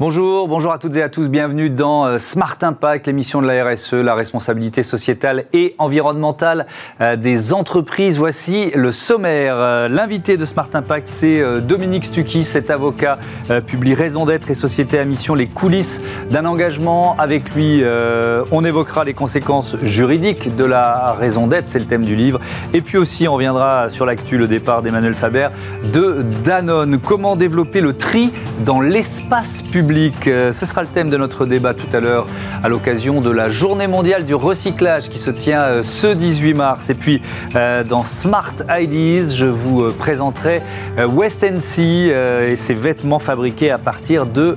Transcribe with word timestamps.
Bonjour, 0.00 0.48
bonjour 0.48 0.72
à 0.72 0.78
toutes 0.78 0.96
et 0.96 1.02
à 1.04 1.08
tous, 1.08 1.28
bienvenue 1.28 1.70
dans 1.70 2.04
euh, 2.04 2.18
Smart 2.18 2.56
Impact, 2.62 3.06
l'émission 3.06 3.40
de 3.40 3.46
la 3.46 3.64
RSE, 3.64 3.92
la 3.92 4.16
responsabilité 4.16 4.82
sociétale 4.82 5.44
et 5.52 5.76
environnementale 5.78 6.66
euh, 7.00 7.14
des 7.14 7.52
entreprises. 7.52 8.18
Voici 8.18 8.72
le 8.74 8.90
sommaire. 8.90 9.54
Euh, 9.56 9.86
l'invité 9.86 10.36
de 10.36 10.44
Smart 10.44 10.68
Impact, 10.74 11.06
c'est 11.06 11.60
Dominique 11.60 12.06
Stucky, 12.06 12.42
cet 12.42 12.70
avocat, 12.70 13.18
publie 13.66 13.94
Raison 13.94 14.26
d'être 14.26 14.50
et 14.50 14.54
société 14.54 14.98
à 14.98 15.04
mission, 15.04 15.36
les 15.36 15.46
coulisses 15.46 16.02
d'un 16.28 16.44
engagement. 16.44 17.14
Avec 17.16 17.54
lui, 17.54 17.84
on 18.50 18.64
évoquera 18.64 19.04
les 19.04 19.14
conséquences 19.14 19.76
juridiques 19.82 20.56
de 20.56 20.64
la 20.64 21.12
raison 21.12 21.46
d'être, 21.46 21.68
c'est 21.68 21.78
le 21.78 21.84
thème 21.84 22.04
du 22.04 22.16
livre. 22.16 22.40
Et 22.72 22.80
puis 22.80 22.98
aussi, 22.98 23.28
on 23.28 23.34
reviendra 23.34 23.90
sur 23.90 24.06
l'actu, 24.06 24.38
le 24.38 24.48
départ 24.48 24.82
d'Emmanuel 24.82 25.14
Faber 25.14 25.48
de 25.92 26.24
Danone. 26.44 26.98
Comment 26.98 27.36
développer 27.36 27.80
le 27.80 27.92
tri 27.92 28.32
dans 28.64 28.80
l'espace 28.80 29.62
public? 29.62 29.83
Euh, 30.26 30.52
ce 30.52 30.66
sera 30.66 30.82
le 30.82 30.88
thème 30.88 31.10
de 31.10 31.16
notre 31.16 31.46
débat 31.46 31.74
tout 31.74 31.94
à 31.94 32.00
l'heure 32.00 32.26
à 32.62 32.68
l'occasion 32.68 33.20
de 33.20 33.30
la 33.30 33.50
journée 33.50 33.86
mondiale 33.86 34.24
du 34.24 34.34
recyclage 34.34 35.10
qui 35.10 35.18
se 35.18 35.30
tient 35.30 35.62
euh, 35.62 35.82
ce 35.82 36.06
18 36.06 36.54
mars. 36.54 36.90
Et 36.90 36.94
puis 36.94 37.20
euh, 37.54 37.84
dans 37.84 38.04
Smart 38.04 38.54
Ideas, 38.68 39.34
je 39.34 39.46
vous 39.46 39.92
présenterai 39.92 40.62
West 41.08 41.44
Sea 41.60 42.10
et 42.10 42.56
ses 42.56 42.74
vêtements 42.74 43.18
fabriqués 43.18 43.70
à 43.70 43.78
partir 43.78 44.26
de 44.26 44.56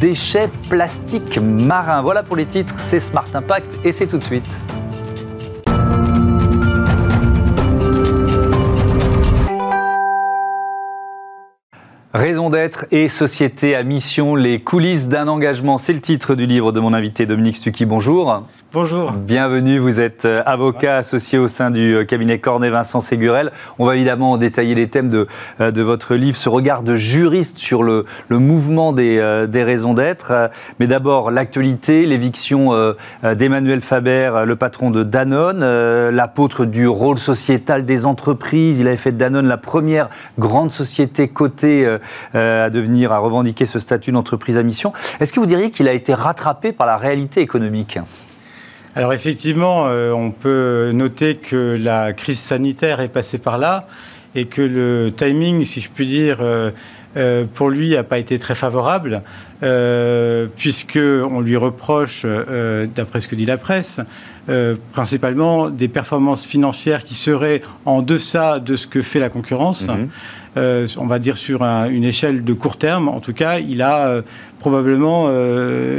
déchets 0.00 0.48
plastiques 0.68 1.38
marins. 1.38 2.02
Voilà 2.02 2.22
pour 2.22 2.36
les 2.36 2.46
titres, 2.46 2.74
c'est 2.78 3.00
Smart 3.00 3.24
Impact 3.34 3.80
et 3.84 3.92
c'est 3.92 4.06
tout 4.06 4.18
de 4.18 4.22
suite. 4.22 4.48
Raison 12.14 12.48
d'être 12.48 12.86
et 12.92 13.08
société 13.08 13.74
à 13.74 13.82
mission, 13.82 14.36
les 14.36 14.60
coulisses 14.60 15.08
d'un 15.08 15.26
engagement. 15.26 15.78
C'est 15.78 15.92
le 15.92 16.00
titre 16.00 16.36
du 16.36 16.46
livre 16.46 16.70
de 16.70 16.78
mon 16.78 16.94
invité 16.94 17.26
Dominique 17.26 17.56
Stucky. 17.56 17.86
Bonjour. 17.86 18.44
Bonjour. 18.72 19.12
Bienvenue, 19.12 19.78
vous 19.78 20.00
êtes 20.00 20.24
euh, 20.24 20.42
avocat 20.46 20.96
associé 20.96 21.38
au 21.38 21.46
sein 21.46 21.70
du 21.70 21.94
euh, 21.94 22.04
cabinet 22.04 22.38
Cornet 22.38 22.70
Vincent 22.70 23.00
Ségurel. 23.00 23.52
On 23.78 23.86
va 23.86 23.94
évidemment 23.94 24.36
détailler 24.36 24.74
les 24.76 24.88
thèmes 24.88 25.08
de, 25.08 25.28
euh, 25.60 25.72
de 25.72 25.82
votre 25.82 26.14
livre, 26.14 26.36
ce 26.36 26.48
regard 26.48 26.82
de 26.82 26.94
juriste 26.94 27.58
sur 27.58 27.82
le, 27.82 28.04
le 28.28 28.38
mouvement 28.38 28.92
des, 28.92 29.46
des 29.48 29.62
raisons 29.64 29.94
d'être. 29.94 30.50
Mais 30.78 30.86
d'abord, 30.86 31.30
l'actualité, 31.30 32.04
l'éviction 32.04 32.72
d'Emmanuel 33.22 33.80
Faber, 33.80 34.42
le 34.44 34.56
patron 34.56 34.90
de 34.90 35.02
Danone, 35.04 35.60
l'apôtre 36.10 36.64
du 36.64 36.88
rôle 36.88 37.18
sociétal 37.18 37.84
des 37.84 38.06
entreprises. 38.06 38.80
Il 38.80 38.88
avait 38.88 38.96
fait 38.96 39.12
de 39.12 39.18
Danone 39.18 39.46
la 39.46 39.56
première 39.56 40.10
grande 40.38 40.72
société 40.72 41.28
cotée 41.28 41.86
à 42.34 42.70
devenir, 42.70 43.12
à 43.12 43.18
revendiquer 43.18 43.66
ce 43.66 43.78
statut 43.78 44.12
d'entreprise 44.12 44.56
à 44.56 44.62
mission. 44.62 44.92
Est-ce 45.20 45.32
que 45.32 45.40
vous 45.40 45.46
diriez 45.46 45.70
qu'il 45.70 45.88
a 45.88 45.92
été 45.92 46.14
rattrapé 46.14 46.72
par 46.72 46.86
la 46.86 46.96
réalité 46.96 47.40
économique? 47.40 47.98
Alors 48.96 49.12
effectivement, 49.12 49.86
euh, 49.88 50.12
on 50.12 50.30
peut 50.30 50.92
noter 50.94 51.36
que 51.36 51.76
la 51.80 52.12
crise 52.12 52.38
sanitaire 52.38 53.00
est 53.00 53.08
passée 53.08 53.38
par 53.38 53.58
là 53.58 53.88
et 54.36 54.44
que 54.44 54.62
le 54.62 55.10
timing, 55.14 55.64
si 55.64 55.80
je 55.80 55.90
puis 55.92 56.06
dire, 56.06 56.38
euh, 56.40 56.70
euh, 57.16 57.44
pour 57.52 57.70
lui 57.70 57.90
n'a 57.90 58.04
pas 58.04 58.18
été 58.18 58.38
très 58.38 58.54
favorable, 58.54 59.22
puisque 60.56 60.98
on 60.98 61.40
lui 61.40 61.56
reproche, 61.56 62.26
d'après 62.94 63.20
ce 63.20 63.28
que 63.28 63.34
dit 63.34 63.46
la 63.46 63.56
presse, 63.56 63.98
principalement 64.92 65.70
des 65.70 65.88
performances 65.88 66.44
financières 66.44 67.02
qui 67.02 67.14
seraient 67.14 67.62
en 67.86 68.02
deçà 68.02 68.58
de 68.58 68.76
ce 68.76 68.86
que 68.86 69.00
fait 69.00 69.20
la 69.20 69.30
concurrence. 69.30 69.86
Mhm. 70.56 70.86
on 70.98 71.06
va 71.06 71.18
dire 71.18 71.36
sur 71.36 71.62
une 71.62 72.04
échelle 72.04 72.44
de 72.44 72.52
court 72.52 72.76
terme. 72.76 73.08
En 73.08 73.20
tout 73.20 73.32
cas, 73.32 73.58
il 73.58 73.82
a 73.82 74.22
probablement 74.60 75.28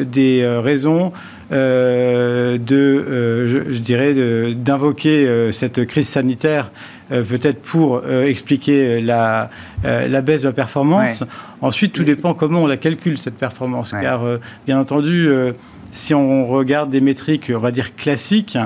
des 0.03 0.59
raisons 0.63 1.11
euh, 1.51 2.57
de, 2.57 2.75
euh, 2.75 3.71
je, 3.71 3.79
dirais, 3.79 4.15
d'invoquer 4.55 5.27
euh, 5.27 5.51
cette 5.51 5.85
crise 5.85 6.07
sanitaire 6.07 6.71
peut-être 7.09 7.61
pour 7.61 8.01
expliquer 8.09 8.99
la, 8.99 9.51
la, 9.83 10.21
baisse 10.21 10.41
de 10.41 10.47
la 10.47 10.53
performance. 10.53 11.23
Ensuite, 11.61 11.93
tout 11.93 12.03
dépend 12.03 12.33
comment 12.33 12.63
on 12.63 12.65
la 12.65 12.77
calcule, 12.77 13.19
cette 13.19 13.37
performance. 13.37 13.93
Car, 14.01 14.23
bien 14.65 14.79
entendu, 14.79 15.29
si 15.91 16.15
on 16.15 16.47
regarde 16.47 16.89
des 16.89 17.01
métriques, 17.01 17.51
on 17.53 17.59
va 17.59 17.69
dire 17.69 17.95
classiques, 17.95 18.57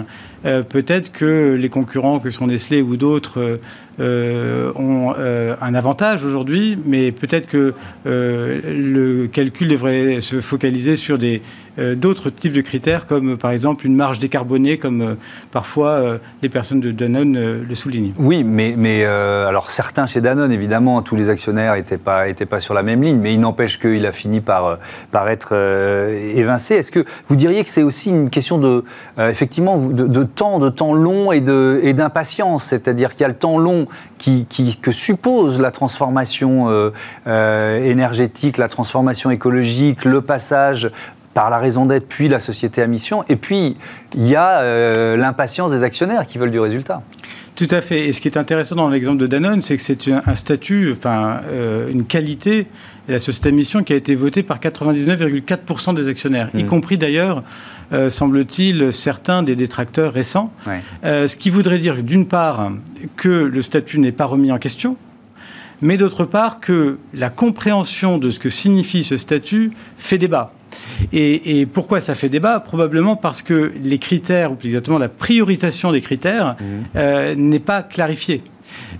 peut-être 0.43 1.11
que 1.11 1.57
les 1.59 1.67
concurrents 1.67 2.19
que 2.19 2.29
sont 2.29 2.47
Nestlé 2.47 2.81
ou 2.81 2.95
d'autres 2.95 3.59
ont 3.99 5.13
un 5.15 5.73
avantage 5.73 6.23
aujourd'hui, 6.23 6.77
mais 6.85 7.11
peut-être 7.11 7.47
que 7.47 7.73
le 8.05 9.27
calcul 9.27 9.67
devrait 9.67 10.21
se 10.21 10.41
focaliser 10.41 10.95
sur 10.95 11.17
des, 11.17 11.41
euh, 11.79 11.95
d'autres 11.95 12.29
types 12.29 12.53
de 12.53 12.61
critères, 12.61 13.05
comme 13.05 13.37
par 13.37 13.51
exemple 13.51 13.85
une 13.85 13.95
marge 13.95 14.19
décarbonée, 14.19 14.77
comme 14.77 15.01
euh, 15.01 15.15
parfois 15.51 15.89
euh, 15.89 16.17
les 16.41 16.49
personnes 16.49 16.79
de 16.79 16.91
Danone 16.91 17.63
le 17.67 17.75
soulignent. 17.75 18.13
Oui, 18.17 18.43
mais, 18.43 19.05
alors 19.05 19.71
certains 19.71 20.05
chez 20.05 20.21
Danone, 20.21 20.51
évidemment, 20.51 21.01
tous 21.01 21.15
les 21.15 21.29
actionnaires 21.29 21.75
n'étaient 21.75 21.97
pas, 21.97 22.27
étaient 22.27 22.45
pas 22.45 22.59
sur 22.59 22.73
la 22.73 22.83
même 22.83 23.01
ligne, 23.01 23.17
mais 23.17 23.33
il 23.33 23.39
n'empêche 23.39 23.79
qu'il 23.79 24.05
a 24.05 24.11
fini 24.11 24.41
par, 24.41 24.79
par 25.11 25.29
être 25.29 25.53
évincé. 26.35 26.75
Est-ce 26.75 26.91
que 26.91 27.05
vous 27.27 27.35
diriez 27.35 27.63
que 27.63 27.69
c'est 27.69 27.83
aussi 27.83 28.09
une 28.09 28.29
question 28.29 28.57
de, 28.57 28.83
effectivement, 29.17 29.77
de, 29.77 30.23
temps, 30.23 30.59
de 30.59 30.69
temps 30.69 30.93
long 30.93 31.31
et 31.31 31.41
d'impatience, 31.41 32.65
c'est-à-dire 32.65 33.11
qu'il 33.11 33.21
y 33.21 33.25
a 33.25 33.29
le 33.29 33.35
temps 33.35 33.57
long 33.57 33.87
qui, 34.17 34.45
qui, 34.49 34.77
que 34.77 34.91
suppose 34.91 35.59
la 35.59 35.71
transformation 35.71 36.91
énergétique, 37.25 38.57
la 38.57 38.67
transformation 38.67 39.31
écologique, 39.31 40.05
le 40.05 40.21
passage 40.21 40.91
par 41.33 41.49
la 41.49 41.57
raison 41.57 41.85
d'être, 41.85 42.07
puis 42.07 42.27
la 42.27 42.39
société 42.39 42.81
à 42.81 42.87
mission. 42.87 43.23
Et 43.29 43.35
puis, 43.35 43.77
il 44.15 44.27
y 44.27 44.35
a 44.35 44.61
euh, 44.61 45.15
l'impatience 45.15 45.71
des 45.71 45.83
actionnaires 45.83 46.27
qui 46.27 46.37
veulent 46.37 46.51
du 46.51 46.59
résultat. 46.59 46.99
Tout 47.55 47.67
à 47.71 47.81
fait. 47.81 48.07
Et 48.07 48.13
ce 48.13 48.21
qui 48.21 48.27
est 48.27 48.37
intéressant 48.37 48.75
dans 48.75 48.89
l'exemple 48.89 49.19
de 49.19 49.27
Danone, 49.27 49.61
c'est 49.61 49.77
que 49.77 49.83
c'est 49.83 50.11
un 50.11 50.35
statut, 50.35 50.91
enfin, 50.91 51.41
euh, 51.47 51.89
une 51.89 52.05
qualité, 52.05 52.67
la 53.07 53.19
société 53.19 53.49
à 53.49 53.51
mission 53.51 53.83
qui 53.83 53.93
a 53.93 53.95
été 53.95 54.15
votée 54.15 54.43
par 54.43 54.59
99,4% 54.59 55.93
des 55.95 56.07
actionnaires, 56.07 56.49
y 56.53 56.63
mmh. 56.63 56.67
compris 56.67 56.97
d'ailleurs, 56.97 57.43
euh, 57.91 58.09
semble-t-il, 58.09 58.93
certains 58.93 59.43
des 59.43 59.55
détracteurs 59.55 60.13
récents. 60.13 60.51
ce 61.03 61.35
qui 61.35 61.49
voudrait 61.49 61.79
dire, 61.79 62.01
d'une 62.03 62.25
part, 62.25 62.71
que 63.15 63.29
le 63.29 63.61
statut 63.61 63.99
n'est 63.99 64.11
pas 64.11 64.25
remis 64.25 64.51
en 64.51 64.57
question, 64.57 64.95
mais 65.81 65.97
d'autre 65.97 66.25
part 66.25 66.59
que 66.59 66.97
la 67.13 67.29
compréhension 67.29 68.17
de 68.17 68.29
ce 68.29 68.39
que 68.39 68.49
signifie 68.49 69.03
ce 69.03 69.17
statut 69.17 69.71
fait 69.97 70.17
débat. 70.17 70.53
Et, 71.13 71.65
pourquoi 71.65 72.01
ça 72.01 72.15
fait 72.15 72.29
débat? 72.29 72.59
Probablement 72.59 73.15
parce 73.15 73.41
que 73.41 73.71
les 73.83 73.97
critères, 73.97 74.51
ou 74.51 74.55
plus 74.55 74.67
exactement 74.69 74.97
la 74.97 75.09
priorisation 75.09 75.91
des 75.91 76.01
critères, 76.01 76.55
mmh. 76.59 76.63
euh, 76.95 77.35
n'est 77.35 77.59
pas 77.59 77.83
clarifiée. 77.83 78.43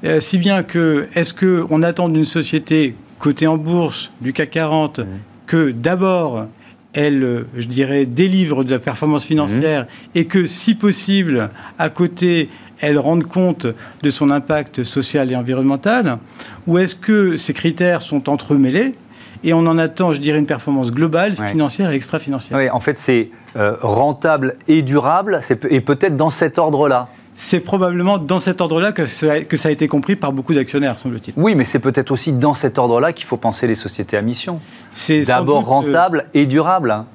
Euh, 0.04 0.20
si 0.20 0.38
bien 0.38 0.64
que, 0.64 1.08
est-ce 1.14 1.34
qu'on 1.34 1.84
attend 1.84 2.10
d'une 2.10 2.26
société 2.26 2.96
cotée 3.20 3.48
en 3.48 3.58
bourse 3.58 4.12
du 4.22 4.34
CAC 4.34 4.52
40 4.52 5.00
mmh. 5.00 5.06
que 5.46 5.72
d'abord 5.72 6.48
elle, 6.94 7.46
je 7.56 7.68
dirais, 7.68 8.06
délivre 8.06 8.64
de 8.64 8.72
la 8.72 8.80
performance 8.80 9.26
financière 9.26 9.84
mmh. 9.84 10.18
et 10.18 10.26
que, 10.26 10.46
si 10.46 10.76
possible, 10.76 11.50
à 11.78 11.90
côté, 11.90 12.50
elle 12.82 12.98
rende 12.98 13.26
compte 13.26 13.68
de 14.02 14.10
son 14.10 14.32
impact 14.32 14.84
social 14.84 15.32
et 15.32 15.36
environnemental 15.36 16.18
Ou 16.68 16.78
est-ce 16.78 16.96
que 16.96 17.36
ces 17.36 17.54
critères 17.54 18.02
sont 18.02 18.30
entremêlés 18.30 18.94
et 19.44 19.54
on 19.54 19.60
en 19.60 19.78
attend, 19.78 20.12
je 20.12 20.20
dirais, 20.20 20.38
une 20.38 20.46
performance 20.46 20.92
globale, 20.92 21.36
financière 21.36 21.92
et 21.92 21.96
extra-financière? 21.96 22.58
Oui, 22.58 22.70
en 22.70 22.82
fait, 22.82 23.00
c'est 23.00 23.30
euh, 23.56 23.76
rentable 23.82 24.56
et 24.68 24.82
durable, 24.82 25.40
et 25.70 25.82
peut-être 25.82 26.18
dans 26.18 26.30
cet 26.30 26.60
ordre-là. 26.60 27.08
C'est 27.42 27.62
probablement 27.62 28.18
dans 28.18 28.42
cet 28.42 28.60
ordre-là 28.60 28.92
que, 28.92 29.04
que, 29.44 29.58
ça 29.58 29.70
a 29.70 29.72
été 29.72 29.88
compris 29.88 30.18
par 30.18 30.34
beaucoup 30.34 30.54
d'actionnaires, 30.54 30.98
semble-t-il. 30.98 31.34
Oui, 31.38 31.56
mais 31.56 31.64
c'est 31.64 31.80
peut-être 31.80 32.12
aussi 32.12 32.34
dans 32.34 32.54
cet 32.54 32.78
ordre-là 32.78 33.14
qu'il 33.14 33.26
faut 33.26 33.38
penser 33.38 33.66
les 33.66 33.76
sociétés 33.76 34.18
à 34.18 34.22
mission. 34.22 34.60
C'est 34.92 35.22
d'abord 35.22 35.62
euh, 35.62 35.76
rentable 35.76 36.26
et 36.34 36.46
durable. 36.46 37.06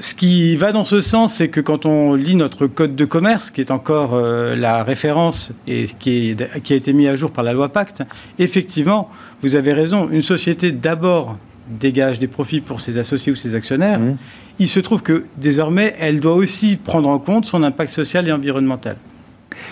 Ce 0.00 0.14
qui 0.14 0.56
va 0.56 0.72
dans 0.72 0.84
ce 0.84 1.02
sens, 1.02 1.34
c'est 1.34 1.48
que 1.48 1.60
quand 1.60 1.84
on 1.84 2.14
lit 2.14 2.34
notre 2.34 2.66
code 2.66 2.96
de 2.96 3.04
commerce, 3.04 3.50
qui 3.50 3.60
est 3.60 3.70
encore 3.70 4.14
euh, 4.14 4.56
la 4.56 4.82
référence 4.82 5.52
et 5.66 5.84
qui, 5.98 6.30
est, 6.30 6.62
qui 6.62 6.72
a 6.72 6.76
été 6.76 6.94
mis 6.94 7.06
à 7.06 7.14
jour 7.14 7.30
par 7.30 7.44
la 7.44 7.52
loi 7.52 7.68
Pacte, 7.68 8.02
effectivement, 8.38 9.10
vous 9.42 9.54
avez 9.54 9.74
raison, 9.74 10.08
une 10.10 10.22
société 10.22 10.72
d'abord 10.72 11.36
dégage 11.68 12.18
des 12.18 12.26
profits 12.26 12.62
pour 12.62 12.80
ses 12.80 12.96
associés 12.96 13.32
ou 13.32 13.36
ses 13.36 13.54
actionnaires, 13.54 14.00
mmh. 14.00 14.16
il 14.60 14.68
se 14.68 14.80
trouve 14.80 15.02
que 15.02 15.26
désormais, 15.36 15.94
elle 15.98 16.20
doit 16.20 16.36
aussi 16.36 16.76
prendre 16.76 17.10
en 17.10 17.18
compte 17.18 17.44
son 17.44 17.62
impact 17.62 17.92
social 17.92 18.26
et 18.26 18.32
environnemental 18.32 18.96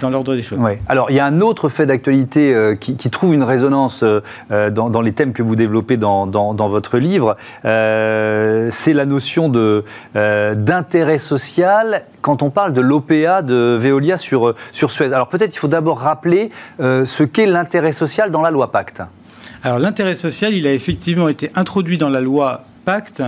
dans 0.00 0.10
l'ordre 0.10 0.34
des 0.34 0.43
choses. 0.43 0.58
Alors, 0.88 1.10
il 1.10 1.16
y 1.16 1.20
a 1.20 1.26
un 1.26 1.40
autre 1.40 1.69
fait 1.69 1.87
d'actualité 1.87 2.54
euh, 2.54 2.75
qui, 2.75 2.96
trouve 3.10 3.34
une 3.34 3.43
résonance 3.43 4.02
euh, 4.02 4.20
euh, 4.50 4.70
dans, 4.70 5.00
les 5.00 5.12
thèmes 5.12 5.32
que 5.32 5.43
vous 5.43 5.56
développez 5.56 5.96
dans, 5.96 6.26
votre 6.69 6.98
livre. 6.98 7.37
c'est 7.62 8.93
la 8.93 9.04
notion 9.04 9.48
d'intérêt 10.14 11.19
social 11.19 12.04
quand 12.20 12.43
on 12.43 12.50
parle 12.50 12.72
de 12.72 12.81
l'OPA 12.81 13.43
de 13.43 13.76
Veolia 13.78 14.16
sur, 14.16 14.54
sur 14.72 14.90
Suez. 14.90 15.12
Alors, 15.12 15.28
peut-être 15.28 15.54
il 15.54 15.58
faut 15.58 15.69
d'abord 15.69 16.00
rappeler 16.00 16.50
ce 16.78 17.22
qu'est 17.22 17.46
l'intérêt 17.46 17.93
social 17.93 18.31
dans 18.31 18.43
la 18.43 18.50
loi 18.50 18.72
Pacte. 18.72 19.02
Alors 19.62 19.78
l'intérêt 19.78 20.14
social, 20.14 20.54
il 20.54 20.66
a 20.66 20.72
effectivement 20.72 21.28
été 21.28 21.50
introduit 21.54 21.98
dans 21.98 22.08
la 22.08 22.20
loi 22.20 22.64
pacte, 22.87 23.22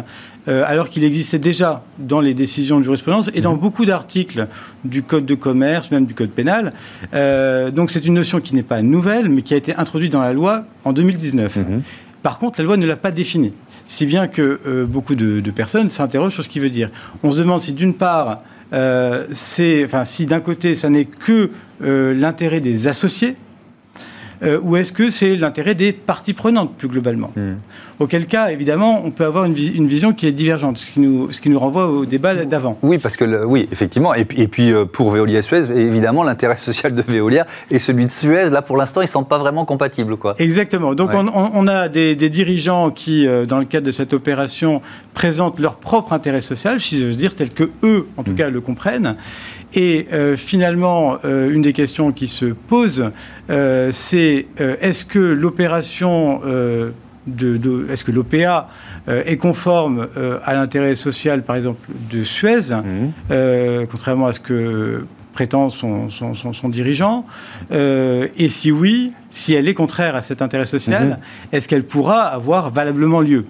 alors 0.48 0.88
qu'il 0.88 1.04
existait 1.04 1.38
déjà 1.38 1.84
dans 1.98 2.20
les 2.20 2.34
décisions 2.34 2.78
de 2.78 2.82
jurisprudence 2.82 3.30
et 3.34 3.40
dans 3.40 3.54
mhm. 3.54 3.60
beaucoup 3.60 3.84
d'articles 3.84 4.46
du 4.84 5.02
Code 5.02 5.26
de 5.26 5.34
commerce, 5.34 5.90
même 5.90 6.06
du 6.06 6.14
Code 6.14 6.30
pénal. 6.30 6.72
donc 7.12 7.90
c'est 7.90 8.04
une 8.04 8.14
notion 8.14 8.40
qui 8.40 8.54
n'est 8.54 8.62
pas 8.62 8.82
nouvelle, 8.82 9.28
mais 9.28 9.42
qui 9.42 9.54
a 9.54 9.56
été 9.56 9.74
introduite 9.74 10.12
dans 10.12 10.22
la 10.22 10.32
loi 10.32 10.64
en 10.84 10.92
2019. 10.92 11.56
Mhm. 11.56 11.82
Par 12.22 12.38
contre, 12.38 12.60
la 12.60 12.64
loi 12.64 12.76
ne 12.76 12.86
l'a 12.86 12.96
pas 12.96 13.10
définie. 13.10 13.52
Si 13.86 14.06
bien 14.06 14.26
que 14.26 14.84
beaucoup 14.84 15.14
de, 15.14 15.40
de 15.40 15.50
personnes 15.50 15.88
s'interrogent 15.88 16.34
sur 16.34 16.42
ce 16.42 16.48
qu'il 16.48 16.62
veut 16.62 16.70
dire. 16.70 16.90
On 17.22 17.30
se 17.30 17.38
demande 17.38 17.60
si 17.60 17.72
d'une 17.72 17.94
part, 17.94 18.40
euh, 18.72 19.26
c'est, 19.32 19.84
enfin, 19.84 20.04
si 20.04 20.26
d'un 20.26 20.40
côté, 20.40 20.74
ça 20.74 20.90
n'est 20.90 21.06
que 21.06 21.50
euh, 21.82 22.14
l'intérêt 22.14 22.60
des 22.60 22.86
associés, 22.86 23.36
euh, 24.42 24.60
ou 24.62 24.76
est-ce 24.76 24.92
que 24.92 25.10
c'est 25.10 25.34
l'intérêt 25.34 25.74
des 25.74 25.92
parties 25.92 26.34
prenantes 26.34 26.74
plus 26.76 26.88
globalement 26.88 27.30
hmm. 27.36 27.54
Auquel 27.98 28.28
cas, 28.28 28.50
évidemment, 28.50 29.02
on 29.04 29.10
peut 29.10 29.24
avoir 29.24 29.44
une, 29.44 29.54
vision 29.54 30.12
qui 30.12 30.28
est 30.28 30.32
divergente, 30.32 30.78
ce 30.78 30.92
qui 30.92 31.00
nous, 31.00 31.32
ce 31.32 31.40
qui 31.40 31.50
nous 31.50 31.58
renvoie 31.58 31.88
au 31.88 32.06
débat 32.06 32.44
d'avant. 32.44 32.78
Oui, 32.82 32.98
parce 32.98 33.16
que 33.16 33.44
oui, 33.44 33.68
effectivement. 33.72 34.14
Et 34.14 34.24
puis, 34.24 34.40
et 34.40 34.46
puis 34.46 34.72
euh, 34.72 34.84
pour 34.84 35.10
Veolia 35.10 35.42
Suez, 35.42 35.64
évidemment, 35.74 36.22
l'intérêt 36.22 36.58
social 36.58 36.94
de 36.94 37.02
Veolia 37.02 37.44
et 37.72 37.80
celui 37.80 38.06
de 38.06 38.10
Suez, 38.10 38.50
là, 38.50 38.62
pour 38.62 38.76
l'instant, 38.76 39.00
ils 39.00 39.06
ne 39.06 39.10
sont 39.10 39.24
pas 39.24 39.38
vraiment 39.38 39.64
compatibles. 39.64 40.16
Quoi. 40.16 40.36
Exactement. 40.38 40.94
Donc, 40.94 41.10
on, 41.12 41.66
a 41.66 41.88
des, 41.88 42.14
dirigeants 42.14 42.90
qui, 42.90 43.26
euh, 43.26 43.46
dans 43.46 43.58
le 43.58 43.64
cadre 43.64 43.86
de 43.86 43.90
cette 43.90 44.12
opération, 44.12 44.80
présentent 45.12 45.58
leur 45.58 45.74
propre 45.74 46.12
intérêt 46.12 46.40
social, 46.40 46.80
si 46.80 47.00
j'ose 47.00 47.16
dire, 47.16 47.34
tel 47.34 47.50
que 47.50 47.68
eux, 47.82 48.06
en 48.16 48.22
tout 48.22 48.30
hmm. 48.30 48.36
cas, 48.36 48.48
le 48.48 48.60
comprennent. 48.60 49.16
Et 49.74 50.06
euh, 50.12 50.36
finalement, 50.36 51.18
une 51.24 51.62
des 51.62 51.72
questions 51.72 52.12
qui 52.12 52.26
se 52.26 52.46
pose, 52.46 53.10
c'est 53.48 54.46
est-ce 54.58 55.04
que 55.04 55.18
l'opération 55.18 56.40
est-ce 57.90 58.04
que 58.04 58.10
l'OPA 58.10 58.68
euh, 59.08 59.22
est 59.24 59.36
conforme 59.36 60.08
euh, 60.16 60.38
à 60.44 60.54
l'intérêt 60.54 60.94
social, 60.94 61.42
par 61.42 61.56
exemple, 61.56 61.80
de 62.10 62.24
Suez, 62.24 62.72
euh, 63.30 63.86
contrairement 63.90 64.26
à 64.26 64.32
ce 64.32 64.40
que 64.40 65.06
prétend 65.32 65.70
son, 65.70 66.08
dirigeant 66.68 67.24
Et 67.70 68.48
si 68.48 68.72
oui, 68.72 69.12
si 69.30 69.54
elle 69.54 69.68
est 69.68 69.74
contraire 69.74 70.16
à 70.16 70.22
cet 70.22 70.42
intérêt 70.42 70.66
social, 70.66 71.06
mhm. 71.06 71.16
est-ce 71.52 71.68
qu'elle 71.68 71.84
pourra 71.84 72.22
avoir 72.22 72.70
valablement 72.70 73.20
lieu? 73.20 73.44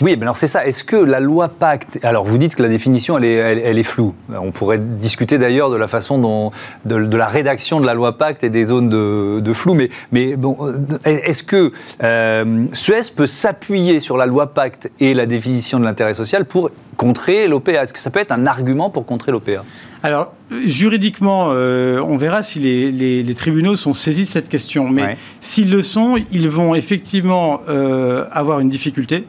Oui, 0.00 0.16
mais 0.16 0.22
alors 0.22 0.36
c'est 0.36 0.46
ça. 0.46 0.66
Est-ce 0.66 0.84
que 0.84 0.96
la 0.96 1.20
loi 1.20 1.48
Pacte. 1.48 1.98
Alors 2.02 2.24
vous 2.24 2.38
dites 2.38 2.54
que 2.54 2.62
la 2.62 2.68
définition, 2.68 3.18
elle 3.18 3.24
est, 3.24 3.34
elle, 3.34 3.78
est 3.78 3.84
floue. 3.84 4.14
On 4.34 4.50
pourrait 4.50 4.78
discuter 4.78 5.38
d'ailleurs 5.38 5.70
de 5.70 5.76
la 5.76 5.88
façon 5.88 6.18
dont. 6.18 6.50
De, 6.84 6.96
la 7.16 7.26
rédaction 7.26 7.80
de 7.80 7.86
la 7.86 7.94
loi 7.94 8.18
Pacte 8.18 8.44
et 8.44 8.50
des 8.50 8.66
zones 8.66 8.88
de, 8.88 9.52
flou. 9.52 9.74
Mais, 9.74 9.90
mais 10.12 10.36
bon, 10.36 10.56
euh, 10.60 10.76
est-ce 11.04 11.42
que 11.42 11.72
euh, 12.02 12.64
Suez 12.72 13.02
peut 13.14 13.26
s'appuyer 13.26 14.00
sur 14.00 14.16
la 14.16 14.26
loi 14.26 14.52
Pacte 14.52 14.90
et 15.00 15.14
la 15.14 15.26
définition 15.26 15.78
de 15.78 15.84
l'intérêt 15.84 16.14
social 16.14 16.44
pour 16.44 16.70
contrer 16.96 17.46
l'OPA 17.48 17.72
Est-ce 17.72 17.92
que 17.92 17.98
ça 17.98 18.10
peut 18.10 18.20
être 18.20 18.32
un 18.32 18.46
argument 18.46 18.90
pour 18.90 19.06
contrer 19.06 19.32
l'OPA 19.32 19.64
alors, 20.02 20.34
juridiquement, 20.66 21.46
euh, 21.52 21.98
on 21.98 22.18
verra 22.18 22.42
si 22.42 22.58
les, 22.58 23.34
tribunaux 23.34 23.74
sont 23.74 23.94
saisis 23.94 24.26
de 24.26 24.28
cette 24.28 24.50
question. 24.50 24.90
Mais 24.90 25.16
s'ils 25.40 25.70
le 25.70 25.80
sont, 25.80 26.16
ils 26.30 26.50
vont 26.50 26.74
effectivement 26.74 27.60
avoir 27.66 28.60
une 28.60 28.68
difficulté 28.68 29.24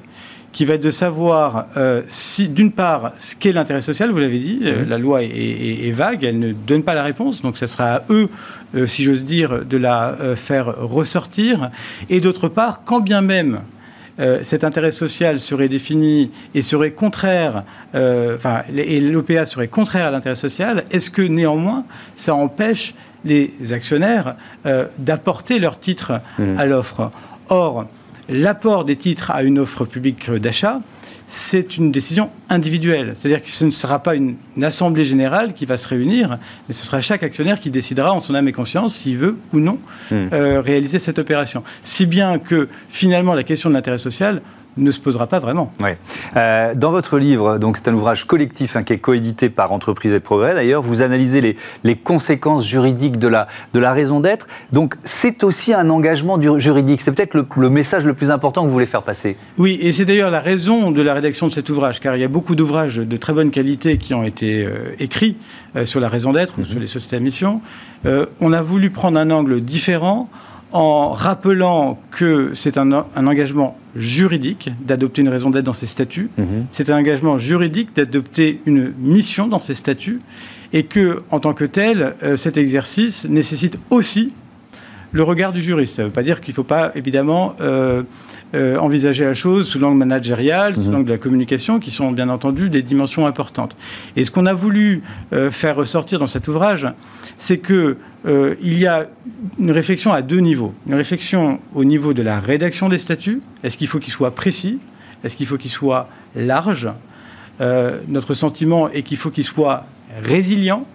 qui 0.55 0.63
va 0.63 0.75
être 0.75 0.81
de 0.81 0.89
savoir 0.89 1.67
euh, 1.75 2.01
si, 2.07 2.47
d'une 2.47 2.71
part, 2.71 3.11
ce 3.19 3.35
qu'est 3.35 3.51
l'intérêt 3.51 3.81
social, 3.81 4.09
vous 4.09 4.19
l'avez 4.19 4.39
dit, 4.39 4.61
euh, 4.63 4.83
mhm. 4.83 4.89
la 4.89 4.97
loi 4.97 5.21
est, 5.21 5.91
vague, 5.91 6.23
elle 6.23 6.39
ne 6.39 6.53
donne 6.53 6.81
pas 6.81 6.93
la 6.93 7.03
réponse, 7.03 7.41
donc 7.41 7.57
ce 7.57 7.67
sera 7.67 7.95
à 7.95 8.03
eux, 8.09 8.29
euh, 8.73 8.87
si 8.87 9.03
j'ose 9.03 9.25
dire, 9.25 9.65
de 9.65 9.75
la 9.75 10.15
faire 10.37 10.67
ressortir, 10.77 11.71
et 12.09 12.21
d'autre 12.21 12.47
part, 12.47 12.83
quand 12.85 13.01
bien 13.01 13.21
même 13.21 13.59
cet 14.43 14.63
intérêt 14.63 14.91
social 14.91 15.39
serait 15.39 15.67
défini 15.67 16.31
et 16.53 16.61
serait 16.61 16.91
contraire, 16.91 17.65
enfin, 17.93 18.61
et 18.73 19.01
l'OPA 19.01 19.45
serait 19.45 19.67
contraire 19.67 20.05
à 20.05 20.11
l'intérêt 20.11 20.35
social, 20.35 20.85
est-ce 20.89 21.11
que 21.11 21.21
néanmoins 21.21 21.83
ça 22.15 22.33
empêche 22.33 22.93
les 23.25 23.51
actionnaires 23.73 24.35
d'apporter 24.97 25.59
leur 25.59 25.77
titre 25.81 26.21
mhm. 26.39 26.57
à 26.57 26.65
l'offre? 26.65 27.11
Or, 27.49 27.87
l'apport 28.29 28.85
des 28.85 28.95
titres 28.95 29.31
à 29.31 29.43
une 29.43 29.59
offre 29.59 29.85
publique 29.85 30.31
d'achat, 30.31 30.77
c'est 31.27 31.77
une 31.77 31.91
décision 31.91 32.29
individuelle. 32.49 33.13
C'est-à-dire 33.15 33.41
que 33.41 33.49
ce 33.49 33.65
ne 33.65 33.71
sera 33.71 33.99
pas 33.99 34.15
une, 34.15 34.35
assemblée 34.61 35.05
générale 35.05 35.53
qui 35.53 35.65
va 35.65 35.77
se 35.77 35.87
réunir, 35.87 36.37
mais 36.67 36.73
ce 36.73 36.85
sera 36.85 37.01
chaque 37.01 37.23
actionnaire 37.23 37.59
qui 37.59 37.69
décidera 37.69 38.13
en 38.13 38.19
son 38.19 38.35
âme 38.35 38.47
et 38.47 38.51
conscience 38.51 38.95
s'il 38.95 39.17
veut 39.17 39.37
ou 39.53 39.59
non 39.59 39.79
hmm. 40.11 40.27
euh, 40.33 40.61
réaliser 40.61 40.99
cette 40.99 41.19
opération. 41.19 41.63
Si 41.83 42.05
bien 42.05 42.39
que 42.39 42.69
finalement 42.89 43.33
la 43.33 43.43
question 43.43 43.69
de 43.69 43.75
l'intérêt 43.75 43.97
social 43.97 44.41
ne 44.77 44.91
se 44.91 44.99
posera 44.99 45.27
pas 45.27 45.39
vraiment. 45.39 45.71
Euh, 46.35 46.73
dans 46.75 46.91
votre 46.91 47.17
livre, 47.17 47.57
donc 47.57 47.77
c'est 47.77 47.87
un 47.87 47.93
ouvrage 47.93 48.25
collectif 48.25 48.75
hein, 48.75 48.83
qui 48.83 48.93
est 48.93 48.97
coédité 48.97 49.49
par 49.49 49.71
Entreprise 49.71 50.13
et 50.13 50.19
Progrès 50.19 50.53
d'ailleurs, 50.53 50.81
vous 50.81 51.01
analysez 51.01 51.41
les, 51.41 51.55
les, 51.83 51.95
conséquences 51.95 52.65
juridiques 52.65 53.17
de 53.17 53.27
la, 53.27 53.47
de 53.73 53.79
la 53.79 53.93
raison 53.93 54.19
d'être. 54.19 54.47
Donc 54.71 54.95
c'est 55.03 55.43
aussi 55.43 55.73
un 55.73 55.89
engagement 55.89 56.39
juridique. 56.57 57.01
C'est 57.01 57.11
peut-être 57.11 57.33
le, 57.35 57.69
message 57.69 58.05
le 58.05 58.13
plus 58.13 58.31
important 58.31 58.61
que 58.61 58.67
vous 58.67 58.73
voulez 58.73 58.85
faire 58.85 59.03
passer. 59.03 59.37
Oui, 59.57 59.77
et 59.81 59.93
c'est 59.93 60.05
d'ailleurs 60.05 60.31
la 60.31 60.41
raison 60.41 60.91
de 60.91 61.01
la 61.01 61.13
rédaction 61.13 61.47
de 61.47 61.53
cet 61.53 61.69
ouvrage, 61.69 61.99
car 61.99 62.15
il 62.15 62.21
y 62.21 62.25
a 62.25 62.29
beaucoup 62.29 62.55
d'ouvrages 62.55 62.97
de 62.97 63.17
très 63.17 63.33
bonne 63.33 63.51
qualité 63.51 63.97
qui 63.97 64.13
ont 64.13 64.23
été 64.23 64.63
euh, 64.63 64.95
écrits 64.99 65.37
euh, 65.75 65.85
sur 65.85 65.99
la 65.99 66.09
raison 66.09 66.33
d'être 66.33 66.55
ou 66.57 66.61
mhm. 66.61 66.67
sur 66.67 66.79
les 66.79 66.87
sociétés 66.87 67.15
à 67.15 67.19
mission. 67.19 67.61
on 68.39 68.53
a 68.53 68.61
voulu 68.61 68.89
prendre 68.89 69.17
un 69.17 69.31
angle 69.31 69.61
différent 69.61 70.29
en 70.71 71.13
rappelant 71.13 71.99
que 72.11 72.51
c'est 72.53 72.77
un, 72.77 72.91
engagement 73.15 73.77
juridique 73.95 74.69
d'adopter 74.81 75.21
une 75.21 75.29
raison 75.29 75.49
d'être 75.49 75.65
dans 75.65 75.73
ses 75.73 75.85
statuts, 75.85 76.29
mhm. 76.37 76.65
c'est 76.71 76.89
un 76.89 76.97
engagement 76.97 77.37
juridique 77.37 77.95
d'adopter 77.95 78.61
une 78.65 78.93
mission 78.99 79.47
dans 79.47 79.59
ses 79.59 79.73
statuts, 79.73 80.19
et 80.73 80.83
que, 80.83 81.23
en 81.31 81.39
tant 81.39 81.53
que 81.53 81.63
tel, 81.63 82.15
euh, 82.23 82.35
cet 82.35 82.57
exercice 82.57 83.25
nécessite 83.29 83.77
aussi 83.89 84.33
le 85.11 85.23
regard 85.23 85.53
du 85.53 85.61
juriste. 85.61 85.95
Ça 85.95 86.01
ne 86.03 86.07
veut 86.07 86.13
pas 86.13 86.23
dire 86.23 86.41
qu'il 86.41 86.51
ne 86.51 86.55
faut 86.55 86.63
pas, 86.63 86.91
évidemment, 86.95 87.55
euh, 87.61 88.03
euh, 88.53 88.77
envisager 88.77 89.25
la 89.25 89.33
chose 89.33 89.67
sous 89.67 89.79
l'angle 89.79 89.97
managérial, 89.97 90.75
sous 90.75 90.81
mhm. 90.83 90.91
l'angle 90.91 91.05
de 91.05 91.11
la 91.11 91.17
communication, 91.17 91.79
qui 91.79 91.91
sont 91.91 92.11
bien 92.11 92.29
entendu 92.29 92.69
des 92.69 92.81
dimensions 92.81 93.27
importantes. 93.27 93.75
Et 94.15 94.25
ce 94.25 94.31
qu'on 94.31 94.45
a 94.45 94.53
voulu 94.53 95.03
faire 95.51 95.75
ressortir 95.75 96.19
dans 96.19 96.27
cet 96.27 96.47
ouvrage, 96.47 96.87
c'est 97.37 97.57
que 97.57 97.97
euh, 98.25 98.55
il 98.61 98.77
y 98.79 98.87
a 98.87 99.07
une 99.59 99.71
réflexion 99.71 100.11
à 100.11 100.21
deux 100.21 100.39
niveaux. 100.39 100.73
Une 100.87 100.95
réflexion 100.95 101.59
au 101.73 101.83
niveau 101.83 102.13
de 102.13 102.23
la 102.23 102.39
rédaction 102.39 102.89
des 102.89 102.97
statuts. 102.97 103.41
Est-ce 103.63 103.77
qu'il 103.77 103.87
faut 103.87 103.99
qu'ils 103.99 104.13
soient 104.13 104.33
précis? 104.33 104.79
Est-ce 105.23 105.35
qu'il 105.35 105.45
faut 105.45 105.57
qu'ils 105.57 105.71
soient 105.71 106.09
larges 106.35 106.89
euh, 107.61 107.99
Notre 108.07 108.33
sentiment 108.33 108.89
est 108.89 109.03
qu'il 109.03 109.17
faut 109.17 109.29
qu'ils 109.29 109.43
soient 109.43 109.85
résilients, 110.23 110.87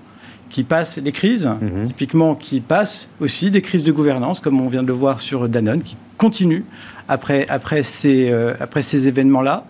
qui 0.51 0.65
passent 0.65 0.99
les 0.99 1.13
crises, 1.13 1.47
mhm. 1.47 1.87
typiquement 1.87 2.35
qui 2.35 2.61
passent 2.61 3.09
aussi 3.21 3.51
des 3.51 3.63
crises 3.63 3.83
de 3.83 3.93
gouvernance, 3.93 4.41
comme 4.41 4.61
on 4.61 4.69
vient 4.69 4.83
de 4.83 4.89
le 4.89 4.95
voir 4.95 5.21
sur 5.21 5.49
Danone, 5.49 5.83
qui 5.83 5.97
continuent 6.19 6.65
après, 7.09 7.47
après 7.49 7.83
ces, 7.83 8.31
euh, 8.31 8.55
après 8.61 8.83
ces 8.83 9.09
événements-là. 9.09 9.65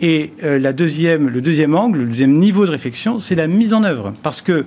Et 0.00 0.32
la 0.42 0.72
deuxième, 0.72 1.28
le 1.28 1.40
deuxième 1.40 1.76
angle, 1.76 2.00
le 2.00 2.08
deuxième 2.08 2.32
niveau 2.32 2.66
de 2.66 2.70
réflexion, 2.72 3.20
c'est 3.20 3.36
la 3.36 3.46
mise 3.46 3.72
en 3.72 3.84
œuvre. 3.84 4.12
Parce 4.24 4.42
que 4.42 4.66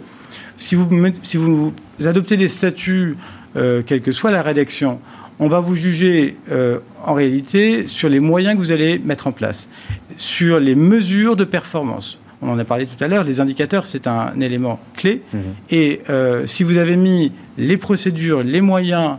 si 0.58 0.76
vous, 0.76 0.88
si 1.22 1.38
vous 1.38 1.74
adoptez 2.06 2.38
des 2.38 2.48
statuts, 2.48 3.18
euh, 3.56 3.82
quelle 3.86 4.02
que 4.02 4.12
soit 4.12 4.32
la 4.32 4.42
rédaction, 4.42 5.00
on 5.40 5.48
va 5.48 5.60
vous 5.60 5.76
juger 5.76 6.38
euh, 6.52 6.80
en 7.04 7.14
réalité 7.14 7.88
sur 7.88 8.10
les 8.10 8.20
moyens 8.20 8.56
que 8.56 8.60
vous 8.60 8.72
allez 8.72 9.00
mettre 9.00 9.28
en 9.28 9.32
place, 9.32 9.68
sur 10.16 10.60
les 10.60 10.76
mesures 10.76 11.36
de 11.36 11.44
performance. 11.44 12.20
On 12.42 12.50
en 12.50 12.60
a 12.60 12.66
parlé 12.66 12.86
tout 12.86 13.04
à 13.04 13.08
l'heure, 13.08 13.24
les 13.24 13.40
indicateurs, 13.40 13.86
c'est 13.86 14.06
un 14.08 14.40
élément 14.40 14.80
clé. 14.96 15.24
Mhm. 15.34 15.42
Et 15.72 16.00
euh, 16.10 16.46
si 16.46 16.64
vous 16.64 16.78
avez 16.78 16.96
mis 16.96 17.32
les 17.58 17.78
procédures, 17.78 18.44
les 18.44 18.62
moyens, 18.62 19.18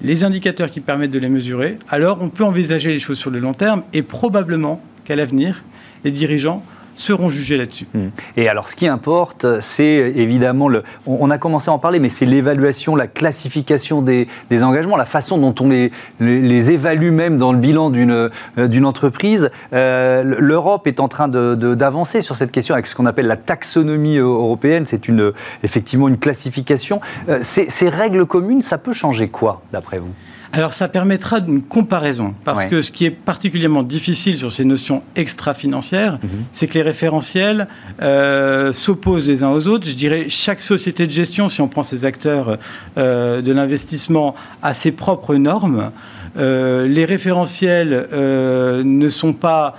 les 0.00 0.24
indicateurs 0.24 0.70
qui 0.70 0.80
permettent 0.80 1.10
de 1.10 1.18
les 1.18 1.28
mesurer, 1.28 1.78
alors 1.88 2.18
on 2.20 2.28
peut 2.28 2.44
envisager 2.44 2.90
les 2.90 2.98
choses 2.98 3.18
sur 3.18 3.30
le 3.30 3.38
long 3.38 3.54
terme 3.54 3.82
et 3.92 4.02
probablement 4.02 4.80
qu'à 5.04 5.16
l'avenir, 5.16 5.62
les 6.04 6.10
dirigeants 6.10 6.62
seront 6.94 7.28
jugés 7.28 7.56
là-dessus. 7.56 7.86
Hmm. 7.94 8.08
Et 8.36 8.48
alors, 8.48 8.68
ce 8.68 8.76
qui 8.76 8.86
importe, 8.86 9.60
c'est 9.60 9.84
évidemment, 9.84 10.68
le, 10.68 10.82
on, 11.06 11.30
a 11.30 11.38
commencé 11.38 11.70
à 11.70 11.72
en 11.72 11.78
parler, 11.78 11.98
mais 11.98 12.08
c'est 12.08 12.26
l'évaluation, 12.26 12.96
la 12.96 13.06
classification 13.06 14.02
des, 14.02 14.28
engagements, 14.62 14.96
la 14.96 15.04
façon 15.04 15.38
dont 15.38 15.54
on 15.60 15.68
les, 15.68 15.92
les, 16.20 16.70
évalue 16.70 17.10
même 17.10 17.36
dans 17.36 17.52
le 17.52 17.58
bilan 17.58 17.90
d'une 17.90 18.30
euh, 18.58 18.68
d'une 18.68 18.84
entreprise. 18.84 19.50
Euh, 19.72 20.22
L'Europe 20.38 20.86
est 20.86 21.00
en 21.00 21.08
train 21.08 21.28
d'avancer 21.28 22.20
sur 22.20 22.36
cette 22.36 22.50
question 22.50 22.74
avec 22.74 22.86
ce 22.86 22.94
qu'on 22.94 23.06
appelle 23.06 23.26
la 23.26 23.36
taxonomie 23.36 24.16
européenne. 24.16 24.86
C'est 24.86 25.08
une, 25.08 25.32
effectivement 25.62 26.08
une 26.08 26.18
classification. 26.18 27.00
Euh, 27.28 27.38
ces 27.42 27.88
règles 27.88 28.26
communes, 28.26 28.62
ça 28.62 28.78
peut 28.78 28.92
changer 28.92 29.28
quoi, 29.28 29.62
d'après 29.72 29.98
vous? 29.98 30.12
Alors 30.54 30.72
ça 30.72 30.86
permettra 30.86 31.40
d'une 31.40 31.62
comparaison, 31.62 32.34
parce 32.44 32.66
que 32.66 32.80
ce 32.80 32.92
qui 32.92 33.04
est 33.04 33.10
particulièrement 33.10 33.82
difficile 33.82 34.38
sur 34.38 34.52
ces 34.52 34.64
notions 34.64 35.02
extra-financières, 35.16 36.20
mhm. 36.22 36.28
c'est 36.52 36.68
que 36.68 36.74
les 36.74 36.82
référentiels 36.82 37.66
euh, 38.02 38.72
s'opposent 38.72 39.26
les 39.26 39.42
uns 39.42 39.50
aux 39.50 39.66
autres. 39.66 39.86
Je 39.86 39.94
dirais 39.94 40.26
chaque 40.28 40.60
société 40.60 41.06
de 41.06 41.12
gestion, 41.12 41.48
si 41.48 41.60
on 41.60 41.66
prend 41.66 41.82
ces 41.82 42.04
acteurs 42.04 42.58
euh, 42.98 43.42
de 43.42 43.52
l'investissement, 43.52 44.36
a 44.62 44.74
ses 44.74 44.92
propres 44.92 45.34
normes. 45.34 45.90
Euh, 46.36 46.86
les 46.86 47.04
référentiels 47.04 48.08
ne 48.12 49.08
sont 49.08 49.32
pas 49.32 49.76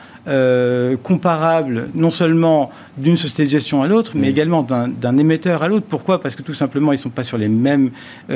comparable 1.03 1.89
non 1.93 2.11
seulement 2.11 2.71
d'une 2.97 3.15
société 3.15 3.45
de 3.45 3.49
gestion 3.49 3.83
à 3.83 3.87
l'autre, 3.87 4.13
mais 4.15 4.29
également 4.29 4.63
d'un 4.63 5.17
émetteur 5.17 5.61
à 5.61 5.67
l'autre. 5.67 5.85
Pourquoi? 5.87 6.19
Parce 6.19 6.35
que 6.35 6.41
tout 6.41 6.53
simplement, 6.53 6.91
ils 6.91 6.95
ne 6.95 7.01
sont 7.01 7.09
pas 7.09 7.23
sur 7.23 7.37
les 7.37 7.47
mêmes 7.47 7.91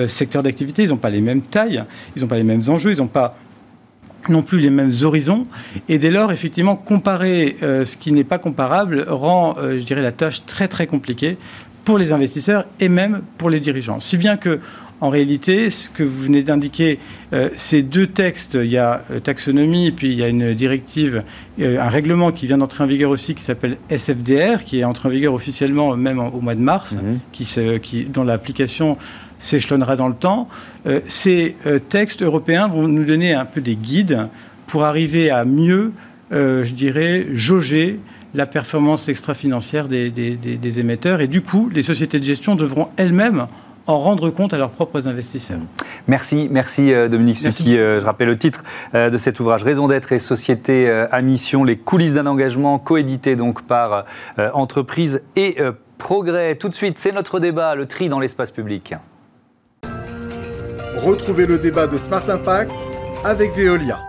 secteurs 0.07 0.43
d'activité, 0.43 0.83
ils 0.83 0.89
n'ont 0.89 0.97
pas 0.97 1.09
les 1.09 1.21
mêmes 1.21 1.41
tailles, 1.41 1.83
ils 2.15 2.21
n'ont 2.21 2.27
pas 2.27 2.37
les 2.37 2.43
mêmes 2.43 2.61
enjeux, 2.67 2.91
ils 2.91 2.99
n'ont 2.99 3.07
pas 3.07 3.35
non 4.27 4.41
plus 4.41 4.59
les 4.59 4.69
mêmes 4.69 4.91
horizons. 5.03 5.47
Et 5.87 5.97
dès 5.97 6.11
lors, 6.11 6.31
effectivement, 6.31 6.75
comparer 6.75 7.55
euh, 7.63 7.85
ce 7.85 7.95
qui 7.95 8.11
n'est 8.11 8.23
pas 8.23 8.37
comparable 8.37 9.05
rend, 9.07 9.55
euh, 9.57 9.79
je 9.79 9.85
dirais, 9.85 10.01
la 10.01 10.11
tâche 10.11 10.45
très 10.45 10.67
très 10.67 10.87
compliquée 10.87 11.37
pour 11.85 11.97
les 11.97 12.11
investisseurs 12.11 12.65
et 12.79 12.89
même 12.89 13.21
pour 13.37 13.49
les 13.49 13.59
dirigeants. 13.59 13.99
Si 13.99 14.17
bien 14.17 14.35
que, 14.35 14.59
en 15.01 15.09
réalité, 15.09 15.69
ce 15.69 15.89
que 15.89 16.03
vous 16.03 16.23
venez 16.23 16.43
d'indiquer, 16.43 16.99
euh, 17.33 17.49
ces 17.55 17.83
deux 17.83 18.07
textes, 18.07 18.57
il 18.61 18.69
y 18.69 18.77
a 18.77 19.01
taxonomie 19.23 19.87
et 19.87 19.91
puis 19.91 20.07
il 20.07 20.19
y 20.19 20.23
a 20.23 20.27
une 20.27 20.53
directive, 20.53 21.23
un 21.61 21.89
règlement 21.89 22.31
qui 22.31 22.47
vient 22.47 22.57
d'entrer 22.57 22.83
en 22.83 22.87
vigueur 22.87 23.11
aussi 23.11 23.35
qui 23.35 23.43
s'appelle 23.43 23.77
SFDR, 23.89 24.63
qui 24.63 24.79
est 24.79 24.83
entré 24.83 25.07
en 25.09 25.11
vigueur 25.11 25.33
officiellement 25.33 25.95
même 25.95 26.19
au 26.19 26.41
mois 26.41 26.55
de 26.55 26.61
mars, 26.61 26.95
mhm. 26.95 27.19
qui, 27.31 27.47
qui, 27.81 28.05
dont 28.05 28.23
l'application 28.23 28.97
s'échelonnera 29.39 29.95
dans 29.95 30.07
le 30.07 30.13
temps. 30.13 30.47
Euh, 30.85 30.99
ces 31.07 31.55
euh, 31.65 31.79
textes 31.79 32.21
européens 32.21 32.67
vont 32.67 32.87
nous 32.87 33.05
donner 33.05 33.33
un 33.33 33.45
peu 33.45 33.61
des 33.61 33.75
guides 33.75 34.27
pour 34.67 34.83
arriver 34.83 35.31
à 35.31 35.45
mieux, 35.45 35.93
euh, 36.31 36.63
je 36.63 36.73
dirais, 36.73 37.27
jauger 37.33 37.99
la 38.35 38.45
performance 38.45 39.09
extra-financière 39.09 39.87
des, 39.87 40.11
des, 40.11 40.79
émetteurs. 40.79 41.19
Et 41.19 41.27
du 41.27 41.41
coup, 41.41 41.67
les 41.73 41.81
sociétés 41.81 42.19
de 42.19 42.23
gestion 42.23 42.55
devront 42.55 42.89
elles-mêmes 42.95 43.47
en 43.89 43.99
rendre 43.99 44.29
compte 44.29 44.53
à 44.53 44.57
leurs 44.57 44.69
propres 44.69 45.07
investisseurs. 45.07 45.59
Merci, 46.07 46.47
merci 46.49 46.93
Dominique 47.09 47.37
Suti. 47.37 47.75
je 47.75 48.03
rappelle 48.03 48.27
le 48.27 48.37
titre 48.37 48.63
de 48.93 49.17
cet 49.17 49.39
ouvrage, 49.39 49.63
Raison 49.63 49.87
d'être 49.87 50.11
et 50.11 50.19
société 50.19 50.89
à 50.89 51.21
mission, 51.21 51.63
les 51.63 51.77
coulisses 51.77 52.13
d'un 52.13 52.25
engagement, 52.25 52.79
coédité 52.79 53.35
donc 53.35 53.63
par 53.63 54.05
entreprise 54.53 55.21
et 55.35 55.57
progrès. 55.97 56.55
Tout 56.55 56.69
de 56.69 56.75
suite, 56.75 56.99
c'est 56.99 57.11
notre 57.11 57.39
débat, 57.39 57.75
le 57.75 57.85
tri 57.85 58.09
dans 58.09 58.19
l'espace 58.19 58.51
public. 58.51 58.93
Retrouvez 60.97 61.45
le 61.45 61.57
débat 61.57 61.87
de 61.87 61.97
Smart 61.97 62.27
Impact 62.29 62.73
avec 63.23 63.55
Veolia. 63.55 64.08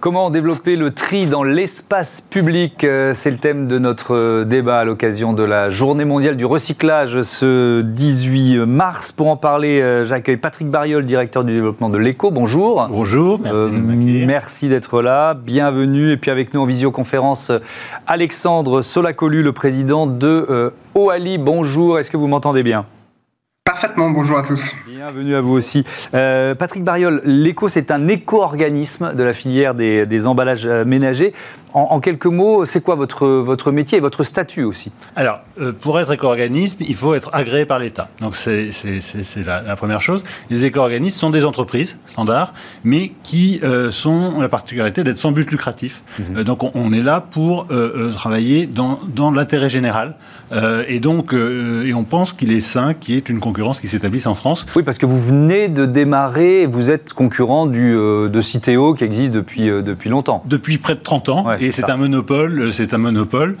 Comment 0.00 0.30
développer 0.30 0.76
le 0.76 0.92
tri 0.92 1.26
dans 1.26 1.42
l'espace 1.42 2.22
public 2.22 2.84
euh, 2.84 3.12
C'est 3.14 3.30
le 3.30 3.36
thème 3.36 3.68
de 3.68 3.78
notre 3.78 4.14
euh, 4.14 4.44
débat 4.46 4.78
à 4.78 4.84
l'occasion 4.84 5.34
de 5.34 5.42
la 5.42 5.68
Journée 5.68 6.06
mondiale 6.06 6.38
du 6.38 6.46
recyclage 6.46 7.20
ce 7.20 7.82
18 7.82 8.64
mars. 8.64 9.12
Pour 9.12 9.28
en 9.28 9.36
parler, 9.36 9.82
euh, 9.82 10.06
j'accueille 10.06 10.38
Patrick 10.38 10.70
Bariol, 10.70 11.04
directeur 11.04 11.44
du 11.44 11.52
développement 11.52 11.90
de 11.90 11.98
l'ECO. 11.98 12.30
Bonjour. 12.30 12.88
Bonjour, 12.90 13.40
merci. 13.40 14.24
merci 14.26 14.68
d'être 14.70 15.02
là, 15.02 15.34
bienvenue. 15.34 16.12
Et 16.12 16.16
puis 16.16 16.30
avec 16.30 16.54
nous 16.54 16.62
en 16.62 16.66
visioconférence, 16.66 17.52
Alexandre 18.06 18.80
Solacolu, 18.80 19.42
le 19.42 19.52
président 19.52 20.06
de 20.06 20.72
OALI. 20.94 21.36
Bonjour, 21.36 21.98
est-ce 21.98 22.10
que 22.10 22.16
vous 22.16 22.26
m'entendez 22.26 22.62
bien? 22.62 22.86
Parfaitement, 23.66 24.10
bonjour 24.10 24.38
à 24.38 24.44
tous. 24.44 24.74
Bienvenue 25.00 25.34
à 25.34 25.40
vous 25.40 25.54
aussi. 25.54 25.82
Euh, 26.12 26.54
Patrick 26.54 26.84
Bariol, 26.84 27.22
l'éco, 27.24 27.68
c'est 27.68 27.90
un 27.90 28.06
éco-organisme 28.06 29.14
de 29.14 29.22
la 29.22 29.32
filière 29.32 29.74
des, 29.74 30.26
emballages 30.26 30.66
euh, 30.66 30.84
ménagers. 30.84 31.32
En, 31.72 32.00
quelques 32.00 32.26
mots, 32.26 32.64
c'est 32.64 32.82
quoi 32.82 32.94
votre, 32.94 33.26
votre 33.26 33.70
métier 33.72 33.98
et 33.98 34.00
votre 34.00 34.24
statut 34.24 34.64
aussi? 34.64 34.90
Alors, 35.16 35.40
euh, 35.60 35.72
pour 35.72 35.98
être 36.00 36.12
éco-organisme, 36.12 36.78
il 36.80 36.94
faut 36.94 37.14
être 37.14 37.30
agréé 37.32 37.64
par 37.64 37.78
l'État. 37.78 38.08
Donc, 38.20 38.36
c'est 38.36 38.70
la, 39.44 39.76
première 39.76 40.00
chose. 40.00 40.22
Les 40.50 40.64
éco-organismes 40.64 41.18
sont 41.18 41.30
des 41.30 41.44
entreprises 41.44 41.96
standards, 42.06 42.52
mais 42.84 43.12
qui 43.22 43.60
sont 43.90 44.40
la 44.40 44.48
particularité 44.48 45.04
d'être 45.04 45.18
sans 45.18 45.32
but 45.32 45.50
lucratif. 45.50 46.02
Mhm. 46.18 46.44
donc, 46.44 46.74
on, 46.74 46.92
est 46.92 47.02
là 47.02 47.20
pour 47.20 47.66
travailler 48.14 48.66
dans, 48.66 49.00
dans 49.06 49.30
l'intérêt 49.30 49.68
général. 49.68 50.14
et 50.88 51.00
donc, 51.00 51.32
et 51.32 51.94
on 51.94 52.04
pense 52.04 52.32
qu'il 52.32 52.52
est 52.52 52.60
sain 52.60 52.94
qu'il 52.94 53.14
y 53.14 53.18
ait 53.18 53.20
une 53.20 53.40
concurrence 53.40 53.80
qui 53.80 53.88
s'établisse 53.88 54.26
en 54.26 54.34
France. 54.34 54.66
Oui, 54.76 54.82
parce 54.82 54.98
que 54.98 55.06
vous 55.06 55.20
venez 55.20 55.68
de 55.68 55.86
démarrer, 55.86 56.66
vous 56.66 56.90
êtes 56.90 57.12
concurrent 57.12 57.66
du, 57.66 57.94
euh, 57.94 58.28
de 58.28 58.40
Citeo 58.40 58.94
qui 58.94 59.04
existe 59.04 59.32
depuis, 59.32 59.68
euh, 59.68 59.82
depuis 59.82 60.10
longtemps. 60.10 60.42
Depuis 60.46 60.78
près 60.78 60.94
de 60.94 61.00
30 61.00 61.28
ans, 61.28 61.46
et 61.60 61.72
c'est 61.72 61.90
un 61.90 61.96
monopole, 61.96 62.60
euh, 62.60 62.72
c'est 62.72 62.94
un 62.94 62.98
monopole. 62.98 63.56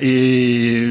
et 0.00 0.88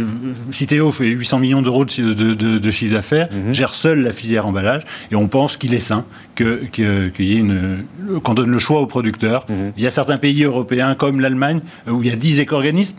Citeo 0.52 0.92
fait 0.92 1.08
800 1.08 1.40
millions 1.40 1.62
d'euros 1.62 1.86
de, 1.86 2.14
de, 2.34 2.72
chiffre 2.72 2.94
d'affaires, 2.94 3.30
mhm. 3.32 3.54
gère 3.54 3.76
seul 3.76 4.02
la 4.02 4.12
filière 4.12 4.46
emballage, 4.48 4.84
et 5.12 5.16
on 5.16 5.28
pense 5.28 5.58
qu'il 5.58 5.74
est 5.74 5.80
sain 5.80 6.06
que, 6.36 6.62
qu'il 6.72 7.26
y 7.26 7.34
ait 7.34 7.40
une, 7.40 7.86
qu'on 8.24 8.34
donne 8.34 8.52
le 8.52 8.60
choix 8.60 8.82
aux 8.82 8.88
producteurs. 8.88 9.46
Mhm. 9.50 9.74
Il 9.78 9.84
y 9.84 9.88
a 9.88 9.92
certains 9.92 10.18
pays 10.18 10.44
européens 10.44 10.96
comme 10.96 11.20
l'Allemagne 11.20 11.62
où 11.88 12.02
il 12.02 12.10
y 12.10 12.12
a 12.12 12.16
10 12.16 12.40
éco-organismes 12.42 12.96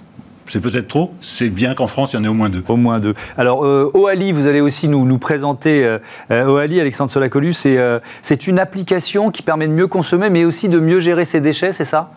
c'est 0.53 0.61
peut-être 0.61 0.89
trop. 0.89 1.15
C'est 1.21 1.49
bien 1.49 1.75
qu'en 1.75 1.87
France, 1.87 2.13
il 2.13 2.17
y 2.17 2.19
en 2.19 2.25
ait 2.25 2.29
au 2.29 2.35
moins 2.35 2.51
deux. 2.51 2.63
Au 2.69 2.77
moins 2.77 3.01
deux. 3.01 3.15
Alors, 3.39 3.65
euh, 3.65 3.91
OALI, 3.95 4.33
vous 4.33 4.47
allez 4.47 4.61
aussi 4.61 4.89
nous, 4.89 5.07
nous 5.07 5.19
présenter 5.19 5.85
euh, 5.85 5.99
euh 6.31 6.47
OALI, 6.47 6.81
Alexandre 6.81 7.11
Solacolu. 7.11 7.53
C'est 7.53 7.79
euh, 7.79 8.01
c'est 8.23 8.47
une 8.47 8.59
application 8.59 9.31
qui 9.31 9.43
permet 9.43 9.69
de 9.69 9.73
mieux 9.73 9.87
consommer, 9.87 10.31
mais 10.31 10.45
aussi 10.45 10.69
de 10.69 10.79
mieux 10.79 11.01
gérer 11.01 11.25
ses 11.25 11.41
déchets, 11.41 11.73
c'est 11.73 11.85
ça? 11.85 12.11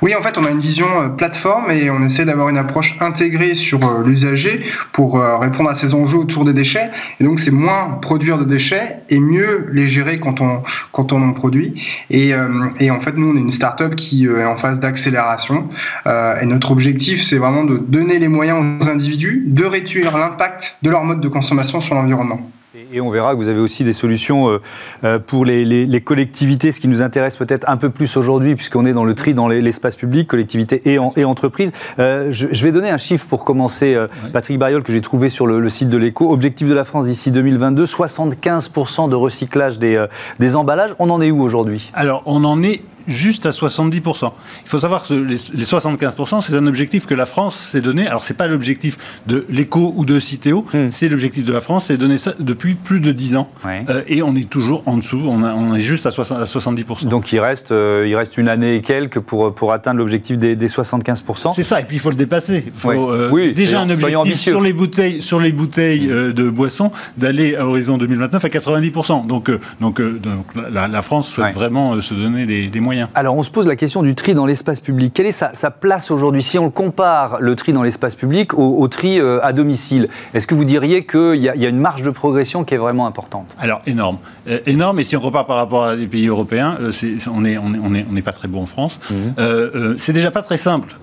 Oui, 0.00 0.14
en 0.14 0.22
fait, 0.22 0.38
on 0.38 0.44
a 0.44 0.50
une 0.50 0.60
vision 0.60 0.86
euh, 1.00 1.08
plateforme 1.08 1.70
et 1.70 1.90
on 1.90 2.04
essaie 2.04 2.24
d'avoir 2.24 2.48
une 2.48 2.56
approche 2.56 2.96
intégrée 3.00 3.54
sur 3.54 3.84
euh, 3.84 4.04
l'usager 4.04 4.60
pour 4.92 5.18
euh, 5.18 5.38
répondre 5.38 5.68
à 5.68 5.74
ces 5.74 5.94
enjeux 5.94 6.18
autour 6.18 6.44
des 6.44 6.52
déchets. 6.52 6.90
Et 7.20 7.24
donc, 7.24 7.40
c'est 7.40 7.50
moins 7.50 7.98
produire 8.00 8.38
de 8.38 8.44
déchets 8.44 9.00
et 9.08 9.18
mieux 9.18 9.68
les 9.72 9.88
gérer 9.88 10.20
quand 10.20 10.40
on, 10.40 10.62
quand 10.92 11.12
on 11.12 11.22
en 11.22 11.32
produit. 11.32 11.82
Et, 12.10 12.32
et 12.78 12.90
en 12.90 13.00
fait, 13.00 13.16
nous, 13.16 13.30
on 13.30 13.36
est 13.36 13.40
une 13.40 13.52
start-up 13.52 13.96
qui 13.96 14.26
est 14.26 14.44
en 14.44 14.56
phase 14.56 14.80
d'accélération. 14.80 15.68
et 16.06 16.46
notre 16.46 16.70
objectif, 16.70 17.22
c'est 17.22 17.38
vraiment 17.38 17.64
de 17.64 17.76
donner 17.76 18.18
les 18.18 18.28
moyens 18.28 18.58
aux 18.58 18.88
individus 18.88 19.44
de 19.46 19.64
réduire 19.64 20.16
l'impact 20.16 20.76
de 20.82 20.90
leur 20.90 21.04
mode 21.04 21.20
de 21.20 21.28
consommation 21.28 21.80
sur 21.80 21.94
l'environnement. 21.94 22.40
Et 22.92 23.00
on 23.00 23.10
verra 23.10 23.32
que 23.32 23.38
vous 23.38 23.48
avez 23.48 23.58
aussi 23.58 23.82
des 23.82 23.92
solutions 23.92 24.48
euh, 24.48 24.60
euh, 25.02 25.18
pour 25.18 25.44
les, 25.44 26.02
collectivités, 26.04 26.70
ce 26.70 26.80
qui 26.80 26.88
nous 26.88 27.02
intéresse 27.02 27.36
peut-être 27.36 27.68
un 27.68 27.76
peu 27.76 27.90
plus 27.90 28.16
aujourd'hui, 28.16 28.54
puisqu'on 28.54 28.86
est 28.86 28.92
dans 28.92 29.04
le 29.04 29.14
tri 29.14 29.34
dans 29.34 29.48
l'espace 29.48 29.96
public, 29.96 30.28
collectivités 30.28 30.82
et, 30.84 30.98
et 31.16 31.24
entreprises. 31.24 31.72
Euh, 31.98 32.28
je, 32.30 32.62
vais 32.62 32.70
donner 32.70 32.90
un 32.90 32.98
chiffre 32.98 33.26
pour 33.26 33.44
commencer, 33.44 33.96
Patrick 34.32 34.58
Bariol, 34.58 34.82
que 34.82 34.92
j'ai 34.92 35.00
trouvé 35.00 35.28
sur 35.28 35.46
le, 35.46 35.68
site 35.68 35.88
de 35.88 35.98
l'ECO. 35.98 36.32
Objectif 36.32 36.68
de 36.68 36.74
la 36.74 36.84
France 36.84 37.06
d'ici 37.06 37.30
2022, 37.30 37.84
75% 37.84 39.08
de 39.08 39.16
recyclage 39.16 39.78
des, 39.78 40.04
des 40.38 40.56
emballages. 40.56 40.94
On 40.98 41.10
en 41.10 41.20
est 41.20 41.30
où 41.30 41.42
aujourd'hui? 41.42 41.90
Alors, 41.94 42.22
on 42.26 42.44
en 42.44 42.62
est 42.62 42.82
juste 43.08 43.46
à 43.46 43.50
70%. 43.50 44.32
Il 44.64 44.68
faut 44.68 44.78
savoir 44.78 45.06
que 45.06 45.14
les, 45.14 45.36
75%, 45.36 46.40
c'est 46.42 46.54
un 46.54 46.66
objectif 46.66 47.06
que 47.06 47.14
la 47.14 47.26
France 47.26 47.56
s'est 47.56 47.80
donné. 47.80 48.06
Alors, 48.06 48.22
c'est 48.22 48.36
pas 48.36 48.46
l'objectif 48.46 48.96
de 49.26 49.46
l'éco 49.48 49.92
ou 49.96 50.04
de 50.04 50.20
Citeo, 50.20 50.66
hmm. 50.72 50.90
c'est 50.90 51.08
l'objectif 51.08 51.44
de 51.44 51.52
la 51.52 51.60
France, 51.60 51.86
c'est 51.86 51.96
donné 51.96 52.18
ça 52.18 52.34
depuis 52.38 52.74
plus 52.74 53.00
de 53.00 53.12
10 53.12 53.36
ans. 53.36 53.50
Euh, 53.66 54.02
et 54.06 54.22
on 54.22 54.34
est 54.36 54.48
toujours 54.48 54.82
en 54.86 54.96
dessous, 54.98 55.20
on, 55.26 55.74
est 55.74 55.80
juste 55.80 56.06
à, 56.06 56.10
70%. 56.10 57.06
Donc, 57.08 57.32
il 57.32 57.40
reste, 57.40 57.72
euh, 57.72 58.06
il 58.06 58.14
reste 58.14 58.36
une 58.36 58.48
année 58.48 58.76
et 58.76 58.82
quelques 58.82 59.20
pour, 59.20 59.54
pour 59.54 59.72
atteindre 59.72 59.98
l'objectif 59.98 60.38
des, 60.38 60.56
75%. 60.56 61.54
C'est 61.54 61.62
ça, 61.62 61.80
et 61.80 61.84
puis 61.84 61.96
il 61.96 62.00
faut 62.00 62.10
le 62.10 62.16
dépasser. 62.16 62.64
Il 62.66 62.72
faut 62.72 63.10
euh, 63.10 63.30
oui, 63.32 63.54
déjà 63.54 63.80
un 63.80 63.90
objectif 63.90 64.36
sur 64.36 64.60
les 64.60 64.72
bouteilles, 64.72 65.22
sur 65.22 65.40
les 65.40 65.52
bouteilles 65.52 66.06
de 66.08 66.50
boissons 66.50 66.90
d'aller 67.16 67.56
à 67.56 67.66
horizon 67.66 67.96
2029 67.96 68.44
à 68.44 68.48
90%. 68.48 69.26
Donc, 69.26 69.50
donc, 69.80 70.00
donc 70.00 70.46
la, 70.70 71.02
France 71.02 71.28
souhaite 71.28 71.54
vraiment 71.54 72.00
se 72.00 72.14
donner 72.14 72.68
des 72.68 72.80
moyens. 72.80 72.97
Alors 73.14 73.36
on 73.36 73.42
se 73.42 73.50
pose 73.50 73.66
la 73.66 73.76
question 73.76 74.02
du 74.02 74.14
tri 74.14 74.34
dans 74.34 74.46
l'espace 74.46 74.80
public. 74.80 75.12
Quelle 75.14 75.26
est 75.26 75.32
sa, 75.32 75.70
place 75.70 76.10
aujourd'hui 76.10 76.42
Si 76.42 76.58
on 76.58 76.70
compare 76.70 77.38
le 77.40 77.54
tri 77.56 77.72
dans 77.72 77.82
l'espace 77.82 78.14
public 78.14 78.54
au, 78.54 78.88
tri 78.88 79.20
euh, 79.20 79.40
à 79.42 79.52
domicile, 79.52 80.08
est-ce 80.34 80.46
que 80.46 80.54
vous 80.54 80.64
diriez 80.64 81.04
qu'il 81.06 81.36
y, 81.36 81.44
y, 81.44 81.66
a 81.66 81.68
une 81.68 81.78
marge 81.78 82.02
de 82.02 82.10
progression 82.10 82.64
qui 82.64 82.74
est 82.74 82.78
vraiment 82.78 83.06
importante? 83.06 83.54
Alors 83.58 83.82
énorme. 83.86 84.18
Euh, 84.48 84.58
énorme, 84.66 84.98
et 85.00 85.04
si 85.04 85.16
on 85.16 85.20
compare 85.20 85.46
par 85.46 85.56
rapport 85.56 85.84
à 85.84 85.96
des 85.96 86.06
pays 86.06 86.26
européens, 86.26 86.76
euh, 86.80 86.90
on 87.32 87.42
n'est 87.42 87.58
on 87.58 87.74
est, 87.94 88.06
on 88.10 88.16
est, 88.16 88.22
pas 88.22 88.32
très 88.32 88.48
bon 88.48 88.62
en 88.62 88.66
France. 88.66 88.98
Mmh. 89.10 89.94
c'est 89.96 90.12
déjà 90.12 90.30
pas 90.30 90.42
très 90.42 90.58
simple 90.58 90.96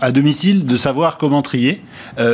à 0.00 0.10
domicile 0.10 0.66
de 0.66 0.76
savoir 0.76 1.18
comment 1.18 1.42
trier, 1.42 1.82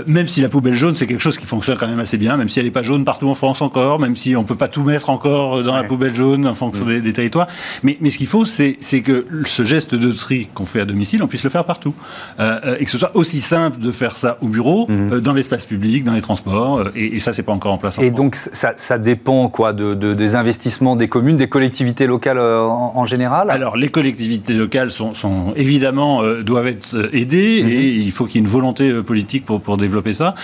même 0.06 0.28
si 0.28 0.40
la 0.40 0.48
poubelle 0.48 0.74
jaune 0.74 0.94
c'est 0.94 1.06
quelque 1.06 1.20
chose 1.20 1.38
qui 1.38 1.46
fonctionne 1.46 1.76
quand 1.78 1.88
même 1.88 2.00
assez 2.00 2.18
bien, 2.18 2.36
même 2.36 2.48
si 2.48 2.58
elle 2.58 2.64
n'est 2.66 2.70
pas 2.70 2.82
jaune 2.82 3.04
partout 3.04 3.28
en 3.28 3.34
France 3.34 3.62
encore, 3.62 3.98
même 3.98 4.16
si 4.16 4.36
on 4.36 4.44
peut 4.44 4.56
pas 4.56 4.68
tout 4.68 4.82
mettre 4.82 5.10
encore 5.10 5.62
dans 5.62 5.76
la 5.76 5.84
poubelle 5.84 6.14
jaune 6.14 6.46
en 6.46 6.54
fonction 6.54 6.84
mmh. 6.84 7.00
des, 7.00 7.12
territoires. 7.12 7.48
Mais, 7.82 7.96
mais 8.00 8.10
ce 8.10 8.18
qu'il 8.18 8.26
faut, 8.26 8.44
c'est 8.44 8.91
que 9.00 9.26
ce 9.46 9.64
geste 9.64 9.94
de 9.94 10.12
tri 10.12 10.48
qu'on 10.52 10.66
fait 10.66 10.80
à 10.80 10.84
domicile, 10.84 11.22
on 11.22 11.26
puisse 11.26 11.44
le 11.44 11.50
faire 11.50 11.64
partout. 11.64 11.94
Euh, 12.38 12.58
euh, 12.66 12.76
et 12.78 12.84
que 12.84 12.90
ce 12.90 12.98
soit 12.98 13.16
aussi 13.16 13.40
simple 13.40 13.78
de 13.78 13.92
faire 13.92 14.16
ça 14.16 14.38
au 14.40 14.48
bureau, 14.48 14.86
mhm. 14.88 15.12
euh, 15.12 15.20
dans 15.20 15.32
l'espace 15.32 15.64
public, 15.64 16.04
dans 16.04 16.12
les 16.12 16.20
transports. 16.20 16.84
et, 16.94 17.18
ça, 17.18 17.32
c'est 17.32 17.42
pas 17.42 17.52
encore 17.52 17.72
en 17.72 17.78
place. 17.78 17.98
et 17.98 18.10
donc, 18.10 18.36
ça, 18.36 18.98
dépend 18.98 19.48
quoi 19.48 19.72
de, 19.72 19.94
des 19.94 20.34
investissements 20.34 20.96
des 20.96 21.08
communes, 21.08 21.36
des 21.36 21.48
collectivités 21.48 22.06
locales 22.06 22.38
en, 22.38 23.04
général? 23.04 23.50
Alors, 23.50 23.76
les 23.76 23.88
collectivités 23.88 24.52
locales 24.52 24.90
sont, 24.90 25.14
sont 25.14 25.52
évidemment 25.56 26.22
doivent 26.42 26.66
être 26.66 27.10
aidées. 27.12 27.62
mhm. 27.62 27.70
et 27.70 27.88
il 27.88 28.12
faut 28.12 28.26
qu'il 28.26 28.36
y 28.36 28.38
ait 28.38 28.46
une 28.46 28.52
volonté 28.52 28.92
politique 29.02 29.44
pour, 29.44 29.60
pour 29.60 29.76
développer 29.76 30.12
ça. 30.12 30.34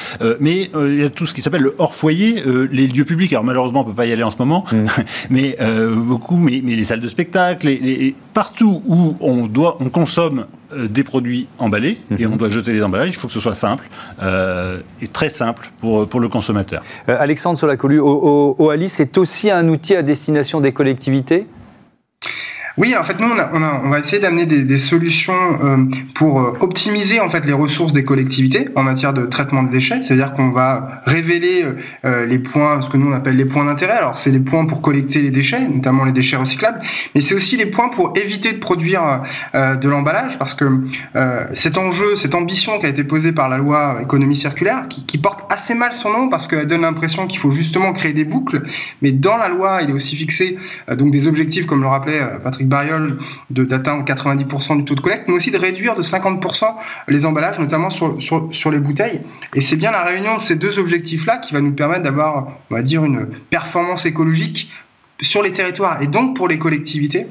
mais 0.40 0.70
il 0.74 1.00
y 1.00 1.04
a 1.04 1.10
tout 1.10 1.26
ce 1.26 1.34
qui 1.34 1.42
s'appelle 1.42 1.62
le 1.62 1.74
hors 1.78 1.94
foyer, 1.94 2.42
les 2.70 2.86
lieux 2.86 3.04
publics. 3.04 3.32
Alors 3.32 3.44
malheureusement, 3.44 3.80
on 3.80 3.84
peut 3.84 3.92
pas 3.92 4.06
y 4.06 4.12
aller 4.12 4.22
en 4.22 4.30
ce 4.30 4.38
moment, 4.38 4.64
mhm. 4.72 4.86
mais 5.30 5.56
beaucoup, 5.96 6.36
mais, 6.36 6.62
mais, 6.64 6.74
les 6.74 6.84
salles 6.84 7.00
de 7.00 7.08
spectacle, 7.08 7.66
les, 7.66 8.14
partout 8.38 8.80
où 8.86 9.16
on 9.18 9.48
doit, 9.48 9.78
on 9.80 9.88
consomme 9.88 10.46
des 10.72 11.02
produits 11.02 11.48
emballés 11.58 11.98
et 12.20 12.24
on 12.24 12.36
doit 12.36 12.50
jeter 12.50 12.72
les 12.72 12.84
emballages, 12.84 13.10
il 13.10 13.16
faut 13.16 13.26
que 13.26 13.32
ce 13.32 13.40
soit 13.40 13.56
simple 13.56 13.88
et 15.02 15.08
très 15.08 15.28
simple 15.28 15.72
pour, 15.80 16.08
pour 16.08 16.20
le 16.20 16.28
consommateur. 16.28 16.84
Alexandre 17.08 17.58
Solacolu, 17.58 17.98
OALI, 17.98 18.88
c'est 18.88 19.18
aussi 19.18 19.50
un 19.50 19.68
outil 19.68 19.96
à 19.96 20.02
destination 20.02 20.60
des 20.60 20.70
collectivités? 20.72 21.48
Oui, 22.78 22.94
en 22.96 23.02
fait, 23.02 23.18
nous, 23.18 23.26
on, 23.28 23.90
va 23.90 23.98
essayer 23.98 24.22
d'amener 24.22 24.46
des, 24.46 24.78
solutions 24.78 25.34
euh, 25.34 25.78
pour 26.14 26.40
euh, 26.40 26.52
optimiser 26.60 27.18
en 27.18 27.28
fait 27.28 27.44
les 27.44 27.52
ressources 27.52 27.92
des 27.92 28.04
collectivités 28.04 28.68
en 28.76 28.84
matière 28.84 29.12
de 29.12 29.26
traitement 29.26 29.64
des 29.64 29.70
déchets. 29.70 30.00
C'est-à-dire 30.02 30.32
qu'on 30.32 30.50
va 30.50 31.02
révéler 31.04 31.64
euh, 32.04 32.24
les 32.24 32.38
points, 32.38 32.80
ce 32.80 32.88
que 32.88 32.96
nous 32.96 33.08
on 33.08 33.12
appelle 33.12 33.34
les 33.34 33.46
points 33.46 33.64
d'intérêt. 33.64 33.94
Alors, 33.94 34.16
c'est 34.16 34.30
les 34.30 34.38
points 34.38 34.64
pour 34.64 34.80
collecter 34.80 35.20
les 35.20 35.32
déchets, 35.32 35.60
notamment 35.60 36.04
les 36.04 36.12
déchets 36.12 36.36
recyclables, 36.36 36.80
mais 37.16 37.20
c'est 37.20 37.34
aussi 37.34 37.56
les 37.56 37.66
points 37.66 37.88
pour 37.88 38.12
éviter 38.16 38.52
de 38.52 38.58
produire 38.58 39.22
de 39.54 39.88
l'emballage, 39.88 40.38
parce 40.38 40.54
que 40.54 40.64
cet 41.54 41.78
enjeu, 41.78 42.14
cette 42.14 42.34
ambition 42.34 42.78
qui 42.78 42.86
a 42.86 42.88
été 42.88 43.02
posée 43.02 43.32
par 43.32 43.48
la 43.48 43.56
loi 43.56 43.98
économie 44.02 44.36
circulaire, 44.36 44.86
qui, 44.88 45.18
porte 45.18 45.52
assez 45.52 45.74
mal 45.74 45.92
son 45.92 46.12
nom 46.12 46.28
parce 46.28 46.46
qu'elle 46.46 46.68
donne 46.68 46.82
l'impression 46.82 47.26
qu'il 47.26 47.40
faut 47.40 47.50
justement 47.50 47.92
créer 47.92 48.12
des 48.12 48.24
boucles, 48.24 48.62
mais 49.02 49.10
dans 49.10 49.36
la 49.36 49.48
loi, 49.48 49.80
il 49.82 49.90
est 49.90 49.92
aussi 49.92 50.14
fixé 50.14 50.58
donc 50.96 51.10
des 51.10 51.26
objectifs, 51.26 51.66
comme 51.66 51.80
le 51.80 51.88
rappelait 51.88 52.20
Patrick 52.44 52.67
Bariol 52.68 53.18
d'atteindre 53.50 54.04
90% 54.04 54.78
du 54.78 54.84
taux 54.84 54.94
de 54.94 55.00
collecte, 55.00 55.24
mais 55.28 55.34
aussi 55.34 55.50
de 55.50 55.58
réduire 55.58 55.94
de 55.94 56.02
50% 56.02 56.64
les 57.08 57.26
emballages, 57.26 57.58
notamment 57.58 57.90
sur, 57.90 58.16
sur, 58.50 58.70
les 58.70 58.80
bouteilles. 58.80 59.20
Et 59.54 59.60
c'est 59.60 59.76
bien 59.76 59.90
la 59.90 60.02
réunion 60.02 60.36
de 60.36 60.42
ces 60.42 60.56
deux 60.56 60.78
objectifs-là 60.78 61.38
qui 61.38 61.52
va 61.52 61.60
nous 61.60 61.72
permettre 61.72 62.02
d'avoir, 62.02 62.48
on 62.70 62.74
va 62.74 62.82
dire, 62.82 63.04
une 63.04 63.26
performance 63.50 64.06
écologique 64.06 64.70
sur 65.20 65.42
les 65.42 65.52
territoires 65.52 66.00
et 66.00 66.06
donc 66.06 66.36
pour 66.36 66.48
les 66.48 66.58
collectivités 66.58 67.26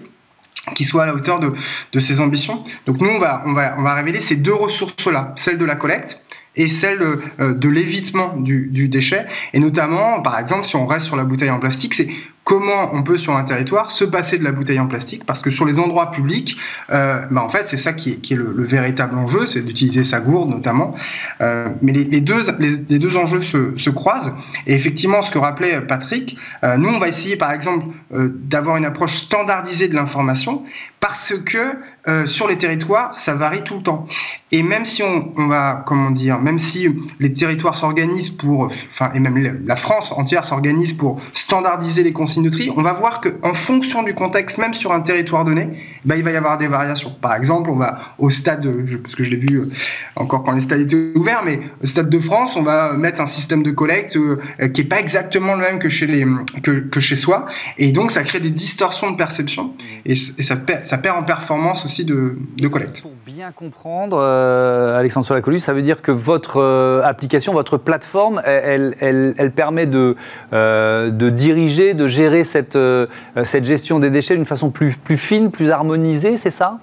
qui 0.76 0.84
soit 0.84 1.04
à 1.04 1.06
la 1.06 1.14
hauteur 1.14 1.40
de, 1.40 1.54
de 1.94 2.00
ces 2.00 2.20
ambitions. 2.20 2.64
Donc 2.86 3.00
nous, 3.00 3.08
on 3.08 3.20
va, 3.20 3.44
on 3.46 3.54
va, 3.54 3.76
on 3.78 3.84
va 3.84 3.94
révéler 3.94 4.20
ces 4.20 4.36
deux 4.36 4.54
ressources-là, 4.54 5.34
celle 5.38 5.58
de 5.58 5.66
la 5.66 5.76
collecte 5.76 6.20
et 6.58 6.68
celle 6.68 7.02
euh, 7.02 7.54
de 7.54 7.70
l'évitement 7.70 8.36
du, 8.36 8.88
déchet. 8.90 9.26
Et 9.54 9.60
notamment, 9.60 10.22
par 10.22 10.40
exemple, 10.40 10.66
si 10.66 10.76
on 10.76 10.86
reste 10.86 11.06
sur 11.06 11.16
la 11.16 11.24
bouteille 11.24 11.50
en 11.50 11.60
plastique, 11.60 11.94
c'est 11.94 12.10
comment 12.48 12.94
on 12.94 13.04
peut 13.04 13.18
sur 13.18 13.36
un 13.36 13.44
territoire 13.44 13.92
se 13.92 14.06
passer 14.06 14.38
de 14.38 14.44
la 14.46 14.54
bouteille 14.54 14.80
en 14.80 14.88
plastique 14.88 15.26
parce 15.26 15.42
que 15.42 15.50
sur 15.50 15.66
les 15.66 15.80
endroits 15.80 16.12
publics, 16.12 16.56
euh, 16.90 17.26
bah 17.30 17.44
en 17.44 17.50
fait 17.50 17.68
c'est 17.68 17.78
ça 17.78 17.92
qui 17.92 18.12
est, 18.12 18.36
le, 18.36 18.64
véritable 18.64 19.18
enjeu, 19.18 19.46
c'est 19.46 19.60
d'utiliser 19.60 20.06
sa 20.06 20.22
gourde 20.22 20.50
notamment. 20.50 20.96
Euh, 21.42 21.68
mais 21.82 21.92
les, 21.92 22.22
deux, 22.22 22.40
les, 22.60 23.00
deux 23.00 23.18
enjeux 23.18 23.42
se, 23.42 23.76
se, 23.76 23.90
croisent 23.90 24.32
et 24.66 24.76
effectivement 24.76 25.22
ce 25.24 25.32
que 25.32 25.40
rappelait 25.40 25.82
Patrick, 25.82 26.38
euh, 26.64 26.78
nous 26.78 26.88
on 26.88 27.00
va 27.00 27.10
essayer 27.10 27.36
par 27.36 27.52
exemple 27.52 27.88
d'avoir 28.12 28.78
une 28.78 28.86
approche 28.86 29.18
standardisée 29.18 29.90
de 29.90 29.96
l'information 29.96 30.64
parce 31.02 31.34
que 31.46 32.26
sur 32.26 32.48
les 32.48 32.58
territoires 32.58 33.20
ça 33.20 33.36
varie 33.36 33.66
tout 33.66 33.76
le 33.76 33.84
temps. 33.84 34.08
Et 34.52 34.64
même 34.64 34.86
si 34.86 35.04
on, 35.04 35.48
va 35.48 35.84
comment 35.86 36.12
dire, 36.12 36.40
même 36.40 36.58
si 36.58 36.88
les 37.20 37.34
territoires 37.34 37.76
s'organisent 37.76 38.30
pour, 38.30 38.66
enfin 38.66 39.12
et 39.14 39.20
même 39.20 39.62
la 39.66 39.76
France 39.76 40.14
entière 40.14 40.46
s'organise 40.46 40.94
pour 40.94 41.20
standardiser 41.34 42.02
les 42.02 42.14
consignes 42.14 42.44
de 42.44 42.50
tri, 42.50 42.72
on 42.76 42.82
va 42.82 42.94
voir 42.94 43.20
qu'en 43.20 43.54
fonction 43.54 44.04
du 44.04 44.14
contexte, 44.14 44.58
même 44.58 44.74
sur 44.74 44.94
un 44.94 45.02
territoire 45.02 45.44
donné, 45.44 45.70
bah, 46.06 46.16
il 46.16 46.24
va 46.24 46.32
y 46.32 46.38
avoir 46.38 46.58
des 46.58 46.68
variations. 46.68 47.14
Par 47.22 47.36
exemple, 47.36 47.70
on 47.70 47.76
va 47.76 48.00
au 48.20 48.30
stade, 48.30 48.66
parce 49.04 49.16
que 49.16 49.26
je 49.26 49.32
l'ai 49.32 49.36
vu 49.36 49.60
euh, 49.60 49.70
encore 50.16 50.44
quand 50.44 50.54
les 50.54 50.62
stades 50.62 50.80
étaient 50.80 51.18
ouverts, 51.18 51.42
mais 51.44 51.60
au 51.84 51.86
stade 51.86 52.10
de 52.10 52.20
France, 52.20 52.56
on 52.56 52.64
va 52.64 52.94
mettre 52.94 53.22
un 53.22 53.28
système 53.28 53.64
de 53.64 53.72
collecte 53.72 54.16
euh, 54.16 54.38
qui 54.70 54.82
n'est 54.82 54.88
pas 54.88 55.00
exactement 55.02 55.56
le 55.56 55.60
même 55.60 55.80
que 55.80 55.90
chez, 55.90 56.08
les, 56.08 56.26
que, 56.64 57.00
chez 57.02 57.18
soi. 57.18 57.48
Et 57.78 57.92
donc, 57.92 58.12
ça 58.12 58.24
crée 58.24 58.40
des 58.40 58.50
distorsions 58.50 59.12
de 59.12 59.18
perception 59.18 59.74
et, 60.06 60.16
ça, 60.16 60.56
perd, 60.56 60.86
ça 60.86 60.98
perd 60.98 61.18
en 61.18 61.24
performance 61.24 61.84
aussi 61.84 62.06
de, 62.06 62.38
collecte. 62.72 63.02
Pour 63.02 63.14
bien 63.26 63.52
comprendre, 63.52 64.18
euh, 64.38 65.00
Alexandre 65.00 65.26
Solacolu, 65.26 65.60
ça 65.60 65.74
veut 65.74 65.82
dire 65.82 66.02
que 66.02 66.12
votre 66.12 67.02
application, 67.04 67.54
votre 67.54 67.78
plateforme, 67.78 68.42
elle, 68.46 68.96
elle, 69.00 69.36
elle 69.38 69.52
permet 69.52 69.86
de, 69.86 70.16
de 70.52 71.30
diriger, 71.30 71.94
de 71.94 72.08
gérer 72.08 72.44
cette, 72.44 72.76
euh, 72.76 73.08
cette 73.44 73.66
gestion 73.66 74.00
des 74.00 74.10
déchets 74.10 74.36
d'une 74.36 74.46
façon 74.46 74.70
plus, 74.70 74.96
plus 74.96 75.18
fine, 75.18 75.52
plus 75.52 75.72
harmonisée, 75.72 76.38
c'est 76.38 76.50
ça? 76.50 76.80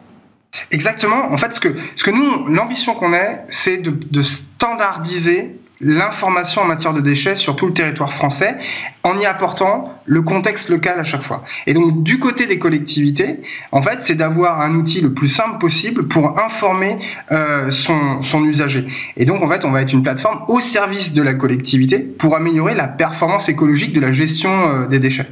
Exactement. 0.70 1.32
En 1.32 1.36
fait, 1.36 1.52
ce 1.52 1.60
que, 1.60 1.74
ce 1.96 2.04
que 2.04 2.10
nous, 2.10 2.46
l'ambition 2.46 2.94
qu'on 2.94 3.12
a, 3.12 3.40
c'est 3.48 3.78
de 3.78 4.22
standardiser 4.22 5.56
l'information 5.80 6.62
en 6.62 6.66
matière 6.66 6.94
de 6.94 7.00
déchets 7.00 7.36
sur 7.36 7.56
tout 7.56 7.66
le 7.66 7.72
territoire 7.72 8.12
français 8.12 8.56
en 9.02 9.18
y 9.18 9.26
apportant 9.26 9.92
le 10.06 10.22
contexte 10.22 10.68
local 10.68 10.98
à 10.98 11.04
chaque 11.04 11.22
fois. 11.22 11.44
Et 11.66 11.74
donc 11.74 12.02
du 12.02 12.18
côté 12.18 12.46
des 12.46 12.58
collectivités, 12.58 13.40
en 13.72 13.82
fait, 13.82 13.98
c'est 14.02 14.14
d'avoir 14.14 14.60
un 14.60 14.74
outil 14.74 15.00
le 15.00 15.12
plus 15.12 15.28
simple 15.28 15.58
possible 15.58 16.08
pour 16.08 16.40
informer 16.40 16.98
euh, 17.32 17.70
son, 17.70 18.44
usager. 18.44 18.86
Et 19.16 19.24
donc 19.24 19.42
en 19.42 19.48
fait, 19.48 19.64
on 19.64 19.70
va 19.70 19.82
être 19.82 19.92
une 19.92 20.02
plateforme 20.02 20.44
au 20.48 20.60
service 20.60 21.12
de 21.12 21.22
la 21.22 21.34
collectivité 21.34 21.98
pour 21.98 22.36
améliorer 22.36 22.74
la 22.74 22.88
performance 22.88 23.48
écologique 23.48 23.92
de 23.92 24.00
la 24.00 24.12
gestion 24.12 24.50
euh, 24.50 24.86
des 24.86 24.98
déchets. 24.98 25.26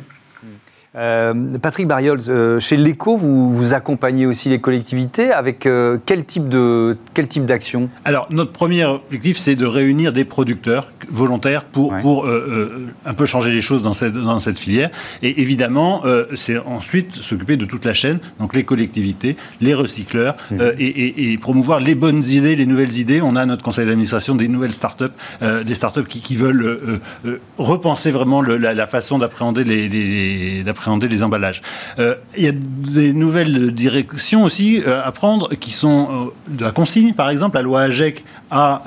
Euh, 0.94 1.32
Patrick 1.62 1.86
Barriol, 1.86 2.18
euh, 2.28 2.60
chez 2.60 2.76
l'ECO, 2.76 3.16
vous, 3.16 3.50
vous, 3.50 3.72
accompagnez 3.72 4.26
aussi 4.26 4.50
les 4.50 4.60
collectivités 4.60 5.32
avec 5.32 5.64
euh, 5.64 5.96
quel 6.04 6.26
type 6.26 6.50
de 6.50 6.98
quel 7.14 7.28
type 7.28 7.46
d'action? 7.46 7.88
Alors 8.04 8.26
notre 8.30 8.52
premier 8.52 8.84
objectif, 8.84 9.38
c'est 9.38 9.54
de 9.54 9.64
réunir 9.64 10.12
des 10.12 10.26
producteurs 10.26 10.92
volontaires 11.08 11.64
pour 11.64 11.96
pour 11.98 12.26
un 12.26 13.14
peu 13.14 13.26
changer 13.26 13.52
les 13.52 13.62
choses 13.62 13.82
dans 13.82 13.94
cette 13.94 14.12
dans 14.12 14.38
cette 14.38 14.58
filière. 14.58 14.90
Et 15.22 15.40
évidemment, 15.40 16.02
c'est 16.34 16.58
ensuite 16.58 17.12
s'occuper 17.12 17.56
de 17.56 17.64
toute 17.64 17.84
la 17.84 17.94
chaîne, 17.94 18.18
donc 18.38 18.54
les 18.54 18.64
collectivités, 18.64 19.36
les 19.60 19.74
recycleurs, 19.74 20.36
mmh. 20.50 20.56
et, 20.78 21.32
et, 21.32 21.38
promouvoir 21.38 21.80
les 21.80 21.94
bonnes 21.94 22.24
idées, 22.24 22.54
les 22.54 22.66
nouvelles 22.66 22.98
idées. 22.98 23.20
On 23.22 23.36
a 23.36 23.46
notre 23.46 23.64
conseil 23.64 23.86
d'administration 23.86 24.34
des 24.34 24.48
nouvelles 24.48 24.72
startups, 24.72 25.04
des 25.64 25.74
startups 25.74 26.04
qui, 26.04 26.20
qui 26.20 26.36
veulent 26.36 27.00
repenser 27.58 28.10
vraiment 28.10 28.40
le, 28.40 28.56
la, 28.56 28.74
la, 28.74 28.86
façon 28.86 29.18
d'appréhender 29.18 29.64
les, 29.64 29.88
les 29.88 30.02
les 30.02 30.62
emballages. 31.22 31.62
Euh, 31.98 32.14
il 32.36 32.44
y 32.44 32.48
a 32.48 32.52
des 32.52 33.12
nouvelles 33.12 33.72
directions 33.72 34.44
aussi 34.44 34.82
euh, 34.86 35.02
à 35.04 35.12
prendre 35.12 35.54
qui 35.54 35.70
sont 35.70 36.08
euh, 36.10 36.32
de 36.48 36.64
la 36.64 36.70
consigne, 36.70 37.14
par 37.14 37.30
exemple. 37.30 37.56
La 37.56 37.62
loi 37.62 37.82
AGEC 37.82 38.24
a 38.50 38.82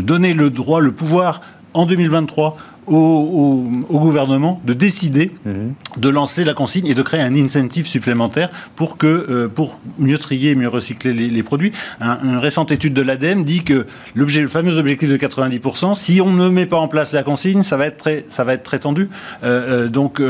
donné 0.00 0.32
le 0.32 0.48
droit, 0.50 0.80
le 0.80 0.92
pouvoir 0.92 1.40
en 1.74 1.86
2023 1.86 2.56
au, 2.86 3.64
gouvernement 3.90 4.60
de 4.64 4.74
décider 4.74 5.30
mhm. 5.44 5.72
de 5.96 6.08
lancer 6.08 6.44
la 6.44 6.54
consigne 6.54 6.86
et 6.86 6.94
de 6.94 7.02
créer 7.02 7.20
un 7.20 7.34
incentive 7.34 7.86
supplémentaire 7.86 8.50
pour 8.76 8.96
que 8.96 9.06
euh, 9.06 9.48
pour 9.48 9.78
mieux 9.98 10.18
trier, 10.18 10.54
mieux 10.54 10.68
recycler 10.68 11.12
les, 11.12 11.42
produits. 11.42 11.72
une 12.00 12.38
récente 12.38 12.72
étude 12.72 12.94
de 12.94 13.02
l'ADEME 13.02 13.44
dit 13.44 13.62
que 13.62 13.86
l'objet, 14.14 14.40
le 14.40 14.48
fameux 14.48 14.76
objectif 14.78 15.10
de 15.10 15.16
90%, 15.16 15.94
si 15.94 16.20
on 16.20 16.32
ne 16.32 16.48
met 16.48 16.66
pas 16.66 16.78
en 16.78 16.88
place 16.88 17.12
la 17.12 17.22
consigne, 17.22 17.62
ça 17.62 17.76
va 17.76 17.86
être 17.86 17.96
très, 17.96 18.24
ça 18.28 18.44
va 18.44 18.54
être 18.54 18.62
très 18.62 18.78
tendu. 18.78 19.08
Euh, 19.42 19.84
euh, 19.84 19.88
donc 19.88 20.20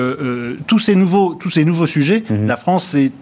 tous 0.67 0.79
ces 0.79 0.95
nouveaux, 0.95 1.35
tous 1.35 1.51
ces 1.51 1.65
nouveaux 1.65 1.87
sujets, 1.87 2.25
mhm. 2.29 2.47
la 2.47 2.57
France 2.57 2.95
est 2.95 3.13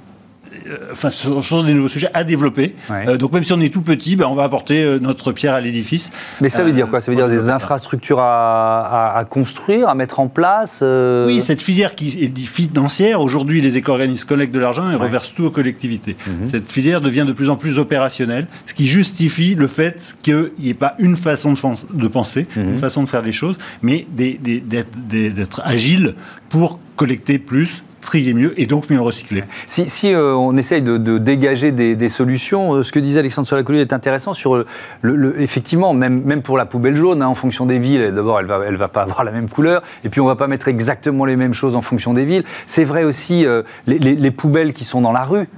enfin, 0.93 1.11
ce 1.11 1.41
sont 1.41 1.63
des 1.63 1.75
nouveaux 1.75 1.89
sujets 1.89 2.11
à 2.15 2.25
développer. 2.25 2.75
Euh, 2.91 3.17
donc 3.17 3.33
même 3.33 3.45
si 3.45 3.53
on 3.53 3.61
est 3.61 3.73
tout 3.73 3.83
petit, 3.83 4.17
ben, 4.17 4.27
on 4.27 4.35
va 4.35 4.45
apporter 4.45 4.83
euh, 4.83 4.99
notre 4.99 5.33
pierre 5.33 5.55
à 5.55 5.61
l'édifice. 5.61 6.11
Mais 6.41 6.49
ça 6.49 6.63
veut 6.63 6.73
dire 6.73 6.89
quoi? 6.89 7.01
Ça 7.01 7.11
veut 7.11 7.17
dire 7.17 7.29
des 7.29 7.51
infrastructures 7.51 8.21
à, 8.21 9.25
construire, 9.29 9.89
à 9.89 9.95
mettre 9.95 10.21
en 10.21 10.29
place 10.29 10.83
Oui, 10.83 11.41
cette 11.43 11.63
filière 11.63 11.95
qui 11.95 12.25
est 12.25 12.39
financière, 12.39 13.21
aujourd'hui 13.21 13.61
les 13.61 13.77
éco-organismes 13.77 14.27
collectent 14.27 14.55
de 14.55 14.61
l'argent 14.61 14.91
et 14.91 14.97
reversent 14.97 15.35
tout 15.35 15.45
aux 15.45 15.51
collectivités. 15.51 16.17
Mhm. 16.27 16.47
Cette 16.47 16.71
filière 16.71 17.01
devient 17.01 17.25
de 17.27 17.33
plus 17.33 17.49
en 17.49 17.57
plus 17.57 17.79
opérationnelle, 17.79 18.47
ce 18.67 18.75
qui 18.75 18.87
justifie 18.87 19.55
le 19.55 19.67
fait 19.67 20.17
qu'il 20.23 20.51
n'y 20.59 20.71
ait 20.71 20.75
pas 20.75 20.95
une 20.99 21.17
façon 21.17 21.53
de, 21.53 22.09
penser, 22.09 22.47
mhm. 22.57 22.71
une 22.71 22.79
façon 22.79 23.03
de 23.03 23.09
faire 23.09 23.23
les 23.23 23.33
choses, 23.33 23.59
mais 23.83 24.07
d'être 24.13 25.63
agile 25.65 26.15
pour 26.49 26.79
collecter 26.97 27.39
plus, 27.39 27.83
trier 28.03 28.35
mieux 28.35 28.53
et 28.61 28.67
donc 28.67 28.91
mieux 28.91 29.01
recycler. 29.01 29.45
Si, 29.67 29.89
si 29.89 30.13
euh, 30.13 30.35
on 30.35 30.57
essaye 30.57 30.83
de, 30.83 30.99
dégager 31.19 31.73
des, 31.73 32.09
solutions, 32.09 32.75
euh, 32.75 32.83
ce 32.83 32.93
que 32.93 32.99
disait 32.99 33.21
Alexandre 33.21 33.49
Solacoli 33.49 33.79
est 33.79 33.93
intéressant 33.93 34.35
sur 34.35 34.65
le, 35.01 35.41
effectivement, 35.41 35.95
même, 35.95 36.23
même 36.23 36.43
pour 36.43 36.59
la 36.59 36.67
poubelle 36.67 36.97
jaune, 36.97 37.23
hein, 37.23 37.29
en 37.29 37.35
fonction 37.35 37.65
des 37.65 37.79
villes, 37.79 38.13
d'abord 38.15 38.41
elle 38.41 38.47
va, 38.47 38.61
elle 38.67 38.77
va 38.77 38.89
pas 38.89 39.03
avoir 39.03 39.25
la 39.25 39.31
même 39.31 39.49
couleur, 39.49 39.83
et 40.05 40.11
puis 40.11 40.21
on 40.21 40.27
va 40.27 40.37
pas 40.37 40.49
mettre 40.49 40.69
exactement 40.69 41.25
les 41.25 41.37
mêmes 41.37 41.55
choses 41.55 41.75
en 41.77 41.83
fonction 41.83 42.13
des 42.13 42.25
villes. 42.25 42.45
C'est 42.67 42.85
vrai 42.85 43.05
aussi 43.05 43.47
euh, 43.47 43.63
les, 43.87 44.31
poubelles 44.31 44.73
qui 44.73 44.85
sont 44.85 45.01
dans 45.01 45.13
la 45.13 45.25
rue. 45.25 45.49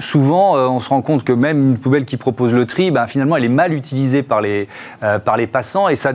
souvent, 0.00 0.56
on 0.56 0.80
se 0.80 0.88
rend 0.88 1.02
compte 1.02 1.24
que 1.24 1.32
même 1.32 1.70
une 1.70 1.78
poubelle 1.78 2.04
qui 2.04 2.16
propose 2.16 2.52
le 2.52 2.66
tri, 2.66 2.90
ben, 2.90 3.06
finalement, 3.06 3.36
elle 3.36 3.44
est 3.44 3.48
mal 3.48 3.72
utilisée 3.72 4.22
par 4.22 4.40
les, 4.40 4.68
par 5.24 5.36
les 5.36 5.46
passants, 5.46 5.88
et 5.88 5.96
ça, 5.96 6.12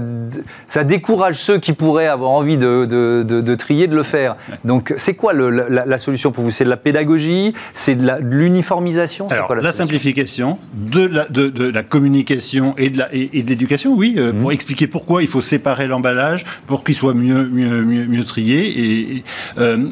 ça 0.68 0.84
décourage 0.84 1.36
ceux 1.36 1.60
qui 1.60 1.74
pourraient 1.74 2.08
avoir 2.08 2.32
envie 2.32 2.58
de, 2.58 2.86
de, 2.86 3.24
de 3.24 3.56
trier 3.56 3.88
de 3.88 3.96
le 3.96 4.04
faire. 4.04 4.38
Donc 4.64 4.94
c'est 5.04 5.16
quoi 5.16 5.34
la, 5.34 5.98
solution 5.98 6.32
pour 6.32 6.46
vous? 6.46 6.52
C'est 6.52 6.64
de 6.64 6.70
la 6.70 6.78
pédagogie? 6.78 7.54
C'est 7.74 7.96
de 7.96 8.10
l'uniformisation? 8.22 9.28
Alors, 9.30 9.54
la, 9.54 9.72
simplification, 9.74 10.58
de 10.74 11.06
la, 11.06 11.28
de, 11.28 11.68
la 11.68 11.84
communication 11.84 12.74
et 12.78 12.90
de 12.90 13.04
l'éducation, 13.34 13.96
oui, 13.96 14.16
mmh. 14.18 14.40
pour 14.40 14.54
expliquer 14.54 14.88
pourquoi 14.88 15.22
il 15.22 15.28
faut 15.28 15.42
séparer 15.42 15.88
l'emballage 15.88 16.46
pour 16.68 16.86
qu'il 16.86 16.96
soit 16.96 17.14
mieux, 17.14 17.44
mieux, 17.44 17.84
mieux, 17.84 18.24
trié. 18.24 19.18
Et, 19.18 19.24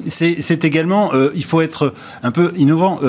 c'est 0.07 0.63
également, 0.63 1.11
il 1.35 1.43
faut 1.43 1.59
être 1.59 1.93
un 2.23 2.31
peu 2.31 2.53
innovant. 2.55 2.99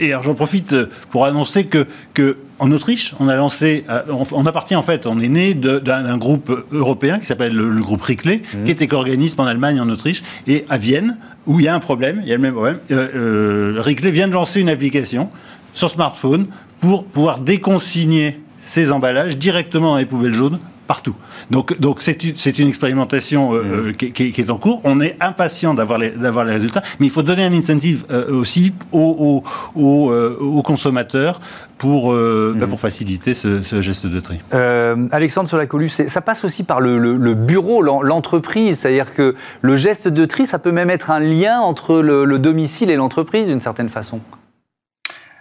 et 0.00 0.12
alors 0.12 0.22
j'en 0.22 0.34
profite 0.34 0.74
pour 1.10 1.26
annoncer 1.26 1.64
que, 1.64 1.86
que 2.14 2.38
en 2.62 2.70
Autriche, 2.70 3.12
on 3.18 3.26
a 3.26 3.34
lancé, 3.34 3.82
euh, 3.90 4.02
on, 4.30 4.46
appartient 4.46 4.76
en 4.76 4.82
fait, 4.82 5.06
on 5.06 5.18
est 5.18 5.28
né 5.28 5.52
d'un 5.52 6.16
groupe 6.16 6.64
européen 6.70 7.18
qui 7.18 7.26
s'appelle 7.26 7.52
le, 7.52 7.80
groupe 7.80 8.02
Rickley, 8.02 8.42
mmh. 8.54 8.64
qui 8.64 8.70
était 8.70 8.94
organisme 8.94 9.40
en 9.40 9.46
Allemagne, 9.46 9.80
en 9.80 9.88
Autriche, 9.88 10.22
et 10.46 10.64
à 10.68 10.78
Vienne, 10.78 11.18
où 11.48 11.58
il 11.58 11.64
y 11.64 11.68
a 11.68 11.74
un 11.74 11.80
problème, 11.80 12.20
il 12.22 12.28
y 12.28 12.32
a 12.32 12.36
le 12.36 12.40
même 12.40 12.54
problème. 12.54 12.78
Euh, 12.92 13.74
euh 13.76 14.10
vient 14.12 14.28
de 14.28 14.32
lancer 14.32 14.60
une 14.60 14.68
application 14.68 15.28
sur 15.74 15.90
smartphone 15.90 16.46
pour 16.78 17.04
pouvoir 17.04 17.40
déconsigner 17.40 18.38
ses 18.58 18.92
emballages 18.92 19.36
directement 19.38 19.94
dans 19.94 19.98
les 19.98 20.06
poubelles 20.06 20.34
jaunes 20.34 20.60
partout. 20.86 21.14
Donc, 21.50 21.78
donc 21.78 22.00
c'est 22.00 22.24
une, 22.24 22.34
une, 22.58 22.68
expérimentation 22.68 23.54
euh, 23.54 23.90
mmh. 23.90 23.92
qui, 23.96 24.32
qui, 24.32 24.40
est 24.40 24.50
en 24.50 24.58
cours. 24.58 24.80
On 24.84 25.00
est 25.00 25.16
impatient 25.20 25.74
d'avoir 25.74 25.98
les, 25.98 26.10
d'avoir 26.10 26.44
les 26.44 26.52
résultats, 26.52 26.82
mais 26.98 27.06
il 27.06 27.12
faut 27.12 27.22
donner 27.22 27.44
un 27.44 27.52
incentive 27.52 28.04
aussi 28.30 28.72
aux, 28.92 29.42
aux, 29.74 30.12
aux, 30.12 30.62
consommateurs 30.62 31.40
pour, 31.78 32.12
euh, 32.12 32.54
bah, 32.56 32.66
mhm. 32.66 32.70
pour 32.70 32.80
faciliter 32.80 33.34
ce, 33.34 33.60
geste 33.80 34.06
de 34.06 34.20
tri. 34.20 34.38
Euh, 34.54 35.08
Alexandre 35.10 35.48
sur 35.48 35.58
la 35.58 35.66
colue, 35.66 35.88
ça 35.88 36.20
passe 36.20 36.44
aussi 36.44 36.62
par 36.62 36.80
le, 36.80 37.34
bureau, 37.34 37.82
l'entreprise, 37.82 38.78
c'est-à-dire 38.78 39.14
que 39.14 39.34
le 39.60 39.76
geste 39.76 40.08
de 40.08 40.24
tri, 40.24 40.46
ça 40.46 40.58
peut 40.58 40.72
même 40.72 40.90
être 40.90 41.10
un 41.10 41.20
lien 41.20 41.60
entre 41.60 42.00
le 42.00 42.38
domicile 42.38 42.90
et 42.90 42.96
l'entreprise 42.96 43.48
d'une 43.48 43.60
certaine 43.60 43.88
façon. 43.88 44.20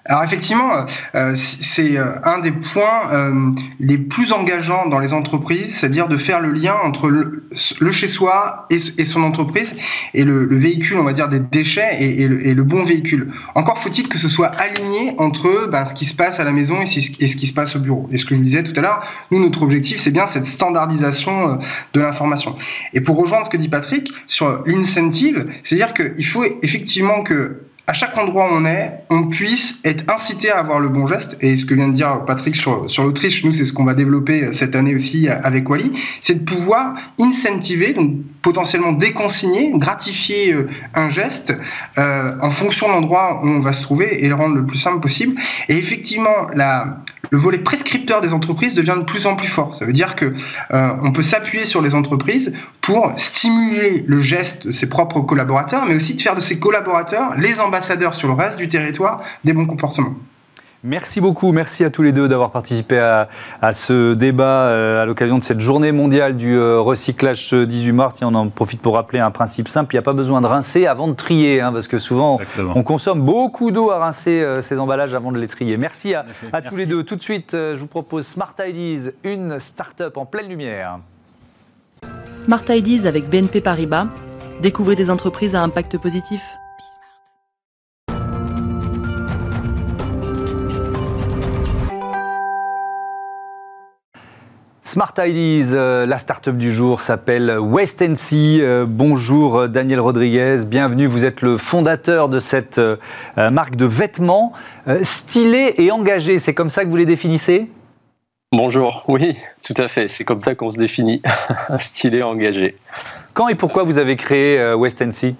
Alors 0.05 0.23
effectivement, 0.23 0.73
euh, 0.73 0.85
euh, 1.13 1.33
c'est 1.35 1.95
euh, 1.95 2.15
un 2.23 2.39
des 2.39 2.51
points 2.51 2.81
les 3.79 3.97
plus 3.97 4.31
engageants 4.31 4.87
dans 4.87 4.99
les 4.99 5.13
entreprises, 5.13 5.75
c'est-à-dire 5.75 6.07
de 6.07 6.17
faire 6.17 6.39
le 6.39 6.51
lien 6.51 6.75
entre 6.83 7.09
le, 7.09 7.43
chez-soi 7.91 8.67
et, 8.69 9.05
son 9.05 9.21
entreprise 9.21 9.75
et 10.13 10.23
le, 10.23 10.43
véhicule, 10.55 10.97
on 10.97 11.03
va 11.03 11.13
dire, 11.13 11.29
des 11.29 11.39
déchets 11.39 12.01
et, 12.01 12.27
le, 12.27 12.63
bon 12.63 12.83
véhicule. 12.83 13.31
Encore 13.55 13.77
faut-il 13.77 14.07
que 14.07 14.17
ce 14.17 14.29
soit 14.29 14.47
aligné 14.47 15.13
entre 15.17 15.67
ben, 15.69 15.85
ce 15.85 15.93
qui 15.93 16.05
se 16.05 16.15
passe 16.15 16.39
à 16.39 16.43
la 16.43 16.51
maison 16.51 16.81
et, 16.81 16.85
ce 16.87 17.35
qui 17.35 17.47
se 17.47 17.53
passe 17.53 17.75
au 17.75 17.79
bureau. 17.79 18.07
Et 18.11 18.17
ce 18.17 18.25
que 18.25 18.33
je 18.33 18.39
disais 18.39 18.63
tout 18.63 18.77
à 18.77 18.81
l'heure, 18.81 19.05
nous, 19.29 19.39
notre 19.39 19.61
objectif, 19.61 19.99
c'est 19.99 20.11
bien 20.11 20.27
cette 20.27 20.45
standardisation 20.45 21.59
de 21.93 21.99
l'information. 21.99 22.55
Et 22.93 23.01
pour 23.01 23.17
rejoindre 23.17 23.45
ce 23.45 23.51
que 23.51 23.57
dit 23.57 23.69
Patrick 23.69 24.11
sur 24.27 24.63
l'incentive, 24.65 25.47
c'est-à-dire 25.63 25.93
qu'il 25.93 26.25
faut 26.25 26.45
effectivement 26.63 27.21
que 27.21 27.61
à 27.91 27.93
chaque 27.93 28.17
endroit 28.17 28.45
où 28.49 28.55
on 28.55 28.63
est, 28.63 29.03
on 29.09 29.27
puisse 29.27 29.81
être 29.83 30.09
incité 30.09 30.49
à 30.49 30.59
avoir 30.59 30.79
le 30.79 30.87
bon 30.87 31.07
geste. 31.07 31.35
Et 31.41 31.57
ce 31.57 31.65
que 31.65 31.73
vient 31.73 31.89
de 31.89 31.93
dire 31.93 32.23
Patrick 32.25 32.55
sur, 32.55 32.87
l'Autriche, 33.03 33.43
nous, 33.43 33.51
c'est 33.51 33.65
ce 33.65 33.73
qu'on 33.73 33.83
va 33.83 33.93
développer 33.93 34.53
cette 34.53 34.77
année 34.77 34.95
aussi 34.95 35.27
avec 35.27 35.69
Wally, 35.69 35.91
c'est 36.21 36.35
de 36.35 36.45
pouvoir 36.45 36.95
incentiver, 37.19 37.91
donc 37.91 38.13
potentiellement 38.41 38.93
déconsigner, 38.93 39.73
gratifier 39.75 40.53
euh, 40.53 40.69
un 40.95 41.09
geste 41.09 41.53
euh, 41.97 42.33
en 42.41 42.49
fonction 42.49 42.87
de 42.87 42.93
l'endroit 42.93 43.41
où 43.43 43.47
on 43.49 43.59
va 43.59 43.73
se 43.73 43.81
trouver 43.81 44.23
et 44.23 44.29
le 44.29 44.35
rendre 44.35 44.55
le 44.55 44.65
plus 44.65 44.77
simple 44.77 45.01
possible. 45.01 45.35
Et 45.67 45.75
effectivement, 45.75 46.47
la, 46.55 46.99
le 47.29 47.37
volet 47.37 47.59
prescripteur 47.59 48.21
des 48.21 48.33
entreprises 48.33 48.75
devient 48.75 48.95
de 48.97 49.03
plus 49.03 49.25
en 49.25 49.35
plus 49.35 49.47
fort. 49.47 49.75
Ça 49.75 49.85
veut 49.85 49.93
dire 49.93 50.15
que 50.15 50.33
euh, 50.71 50.89
on 51.03 51.11
peut 51.11 51.21
s'appuyer 51.21 51.65
sur 51.65 51.81
les 51.81 51.95
entreprises 51.95 52.53
pour 52.81 53.13
stimuler 53.17 54.03
le 54.07 54.19
geste 54.19 54.67
de 54.67 54.71
ses 54.71 54.89
propres 54.89 55.21
collaborateurs, 55.21 55.85
mais 55.85 55.95
aussi 55.95 56.15
de 56.15 56.21
faire 56.21 56.35
de 56.35 56.41
ses 56.41 56.59
collaborateurs 56.59 57.35
les 57.37 57.59
ambassadeurs 57.59 58.15
sur 58.15 58.27
le 58.27 58.33
reste 58.33 58.57
du 58.57 58.69
territoire 58.69 59.21
des 59.43 59.53
bons 59.53 59.65
comportements. 59.65 60.15
Merci 60.83 61.21
beaucoup, 61.21 61.51
merci 61.51 61.83
à 61.83 61.91
tous 61.91 62.01
les 62.01 62.11
deux 62.11 62.27
d'avoir 62.27 62.49
participé 62.49 62.97
à, 62.97 63.73
ce 63.73 64.15
débat 64.15 64.63
euh, 64.63 65.03
à 65.03 65.05
l'occasion 65.05 65.37
de 65.37 65.43
cette 65.43 65.59
journée 65.59 65.91
mondiale 65.91 66.35
du 66.35 66.55
euh, 66.55 66.79
recyclage 66.79 67.45
ce 67.45 67.65
18 67.65 67.91
mars. 67.91 68.21
Et 68.23 68.25
on 68.25 68.33
en 68.33 68.49
profite 68.49 68.81
pour 68.81 68.95
rappeler 68.95 69.19
un 69.19 69.29
principe 69.29 69.67
simple, 69.67 69.93
il 69.93 69.97
n'y 69.97 69.99
a 69.99 70.03
pas 70.03 70.13
besoin 70.13 70.41
de 70.41 70.47
rincer 70.47 70.87
avant 70.87 71.07
de 71.07 71.13
trier, 71.13 71.61
hein, 71.61 71.71
parce 71.71 71.87
que 71.87 71.99
souvent 71.99 72.39
on 72.73 72.81
consomme 72.81 73.21
beaucoup 73.21 73.69
d'eau 73.69 73.91
à 73.91 73.99
rincer 73.99 74.41
euh, 74.41 74.63
ces 74.63 74.79
emballages 74.79 75.13
avant 75.13 75.31
de 75.31 75.37
les 75.37 75.47
trier. 75.47 75.77
Merci 75.77 76.15
à, 76.15 76.25
tous 76.67 76.75
les 76.75 76.87
deux. 76.87 77.03
Tout 77.03 77.15
de 77.15 77.21
suite, 77.21 77.51
je 77.51 77.77
vous 77.77 77.87
propose 77.87 78.25
Smart 78.25 78.55
Ideas, 78.59 79.11
une 79.23 79.59
start-up 79.59 80.17
en 80.17 80.25
pleine 80.25 80.47
lumière. 80.47 80.97
Smart 82.33 82.63
Ideas 82.69 83.07
avec 83.07 83.29
BNP 83.29 83.61
Paribas. 83.61 84.07
Découvrez 84.63 84.95
des 84.95 85.11
entreprises 85.11 85.53
à 85.53 85.61
impact 85.61 85.99
positif. 85.99 86.41
Smart 94.91 95.13
Ideas, 95.19 95.73
euh, 95.73 96.05
la 96.05 96.17
start-up 96.17 96.57
du 96.57 96.69
jour 96.69 96.99
s'appelle 96.99 97.57
West 97.57 98.01
NC. 98.01 98.59
Euh, 98.59 98.85
bonjour 98.85 99.59
euh, 99.59 99.67
Daniel 99.69 100.01
Rodriguez, 100.01 100.65
bienvenue. 100.65 101.07
Vous 101.07 101.23
êtes 101.23 101.41
le 101.41 101.57
fondateur 101.57 102.27
de 102.27 102.41
cette 102.41 102.81
marque 103.37 103.77
de 103.77 103.85
vêtements 103.85 104.51
stylés 105.03 105.75
et 105.77 105.91
engagés. 105.91 106.39
C'est 106.39 106.53
comme 106.53 106.69
ça 106.69 106.83
que 106.83 106.89
vous 106.89 106.97
les 106.97 107.05
définissez? 107.05 107.71
Bonjour, 108.51 109.05
oui, 109.07 109.37
tout 109.63 109.73
à 109.77 109.87
fait. 109.87 110.09
C'est 110.09 110.25
comme 110.25 110.41
ça 110.41 110.55
qu'on 110.55 110.69
se 110.69 110.77
définit, 110.77 111.21
stylé 111.79 112.17
et 112.17 112.23
engagé. 112.23 112.75
Quand 113.33 113.47
et 113.47 113.55
pourquoi 113.55 113.83
vous 113.83 113.97
avez 113.97 114.17
créé 114.17 114.73
West 114.73 115.01
NC 115.01 115.35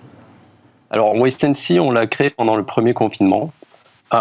Alors 0.92 1.18
West 1.18 1.44
NC, 1.44 1.82
on 1.82 1.92
l'a 1.92 2.08
créé 2.08 2.30
pendant 2.30 2.56
le 2.56 2.64
premier 2.64 2.94
confinement. 2.94 3.52
Euh, 4.13 4.17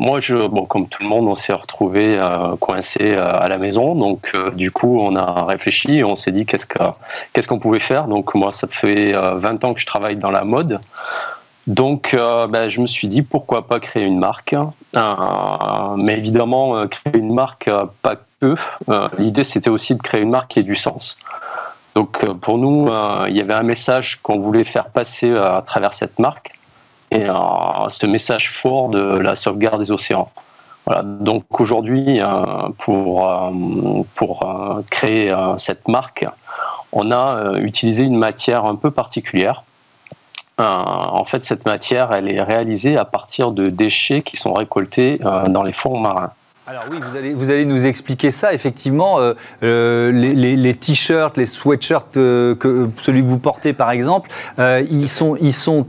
moi, 0.00 0.18
je, 0.18 0.48
comme 0.66 0.88
tout 0.88 1.02
le 1.02 1.08
monde, 1.08 1.28
on 1.28 1.34
s'est 1.34 1.52
retrouvé 1.52 2.18
euh, 2.18 2.56
coincé 2.56 3.12
euh, 3.12 3.38
à 3.38 3.48
la 3.48 3.58
maison. 3.58 3.94
Donc, 3.94 4.32
du 4.54 4.70
coup, 4.70 5.00
on 5.00 5.14
a 5.14 5.44
réfléchi 5.44 5.98
et 5.98 6.04
on 6.04 6.16
s'est 6.16 6.32
dit 6.32 6.46
qu'est-ce 6.46 6.66
qu'on 6.66 6.92
qu'est-ce 7.32 7.46
qu'on 7.46 7.60
pouvait 7.60 7.78
faire? 7.78 8.06
Donc, 8.06 8.34
moi, 8.34 8.50
ça 8.50 8.66
fait 8.66 9.12
20 9.12 9.64
ans 9.64 9.74
que 9.74 9.80
je 9.80 9.86
travaille 9.86 10.16
dans 10.16 10.30
la 10.30 10.44
mode. 10.44 10.80
Donc, 11.66 12.16
ben, 12.16 12.68
je 12.68 12.80
me 12.80 12.86
suis 12.86 13.08
dit 13.08 13.22
pourquoi 13.22 13.66
pas 13.66 13.78
créer 13.78 14.04
une 14.04 14.18
marque? 14.18 14.56
mais 14.94 16.16
évidemment, 16.16 16.86
créer 16.88 17.18
une 17.18 17.34
marque, 17.34 17.70
pas 18.02 18.16
que. 18.40 18.54
L'idée, 19.18 19.44
c'était 19.44 19.70
aussi 19.70 19.94
de 19.94 20.02
créer 20.02 20.22
une 20.22 20.30
marque 20.30 20.52
qui 20.52 20.58
ait 20.60 20.64
du 20.64 20.76
sens. 20.76 21.18
Donc, 21.94 22.24
pour 22.40 22.58
nous, 22.58 22.90
il 23.28 23.36
y 23.36 23.40
avait 23.40 23.54
un 23.54 23.62
message 23.62 24.20
qu'on 24.22 24.40
voulait 24.40 24.64
faire 24.64 24.86
passer 24.86 25.32
à 25.36 25.62
travers 25.64 25.92
cette 25.92 26.18
marque 26.18 26.57
et 27.10 27.28
euh, 27.28 27.88
ce 27.88 28.06
message 28.06 28.50
fort 28.50 28.88
de 28.88 29.18
la 29.18 29.34
sauvegarde 29.34 29.80
des 29.80 29.90
océans. 29.90 30.30
Voilà, 30.86 31.02
donc 31.02 31.60
aujourd'hui, 31.60 32.20
euh, 32.20 32.26
pour, 32.78 33.30
euh, 33.30 33.50
pour 34.14 34.82
créer 34.90 35.34
cette 35.56 35.88
marque, 35.88 36.26
on 36.92 37.10
a 37.12 37.58
utilisé 37.58 38.04
une 38.04 38.18
matière 38.18 38.64
un 38.64 38.74
peu 38.74 38.90
particulière. 38.90 39.64
en 40.58 41.24
fait, 41.24 41.44
cette 41.44 41.66
matière, 41.66 42.12
elle 42.12 42.30
est 42.30 42.42
réalisée 42.42 42.96
à 42.96 43.04
partir 43.04 43.52
de 43.52 43.68
déchets 43.68 44.22
qui 44.22 44.36
sont 44.36 44.54
récoltés 44.54 45.18
dans 45.48 45.62
les 45.62 45.74
fonds 45.74 45.98
marins. 45.98 46.32
Alors 46.66 46.84
oui, 46.90 46.98
vous 47.00 47.16
allez, 47.16 47.32
vous 47.32 47.50
allez 47.50 47.64
nous 47.64 47.86
expliquer 47.86 48.30
ça. 48.30 48.52
Effectivement, 48.52 49.18
les, 49.60 50.76
t-shirts, 50.80 51.36
les 51.36 51.46
sweatshirts, 51.46 52.12
que, 52.12 52.90
celui 52.96 53.22
que 53.22 53.28
vous 53.28 53.38
portez 53.38 53.74
par 53.74 53.90
exemple, 53.90 54.30
ils, 54.58 55.08
sont, 55.08 55.36
ils 55.36 55.54
sont 55.54 55.86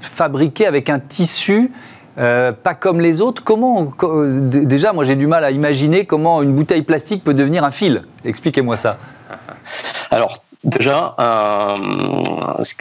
fabriqué 0.00 0.66
avec 0.66 0.90
un 0.90 0.98
tissu 0.98 1.70
euh, 2.18 2.50
pas 2.50 2.74
comme 2.74 3.00
les 3.00 3.20
autres. 3.20 3.44
Comment 3.44 3.92
déjà, 4.02 4.92
moi 4.92 5.04
j'ai 5.04 5.14
du 5.14 5.26
mal 5.26 5.44
à 5.44 5.50
imaginer 5.52 6.04
comment 6.04 6.42
une 6.42 6.52
bouteille 6.52 6.82
plastique 6.82 7.22
peut 7.22 7.34
devenir 7.34 7.62
un 7.62 7.70
fil. 7.70 8.02
Expliquez-moi 8.24 8.76
ça. 8.76 8.98
Alors 10.10 10.38
déjà, 10.64 11.14
euh, 11.20 11.76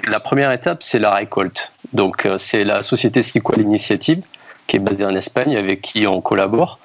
la 0.08 0.20
première 0.20 0.52
étape 0.52 0.82
c'est 0.82 0.98
la 0.98 1.12
récolte. 1.12 1.72
Donc 1.94 2.26
euh, 2.26 2.38
c'est 2.38 2.64
la 2.64 2.82
société 2.82 3.22
Sequal 3.22 3.62
Initiative 3.62 4.24
qui 4.66 4.78
est 4.78 4.80
basée 4.80 5.06
en 5.06 5.16
Espagne 5.16 5.56
avec 5.56 5.82
qui 5.82 6.08
on 6.08 6.20
collabore, 6.20 6.80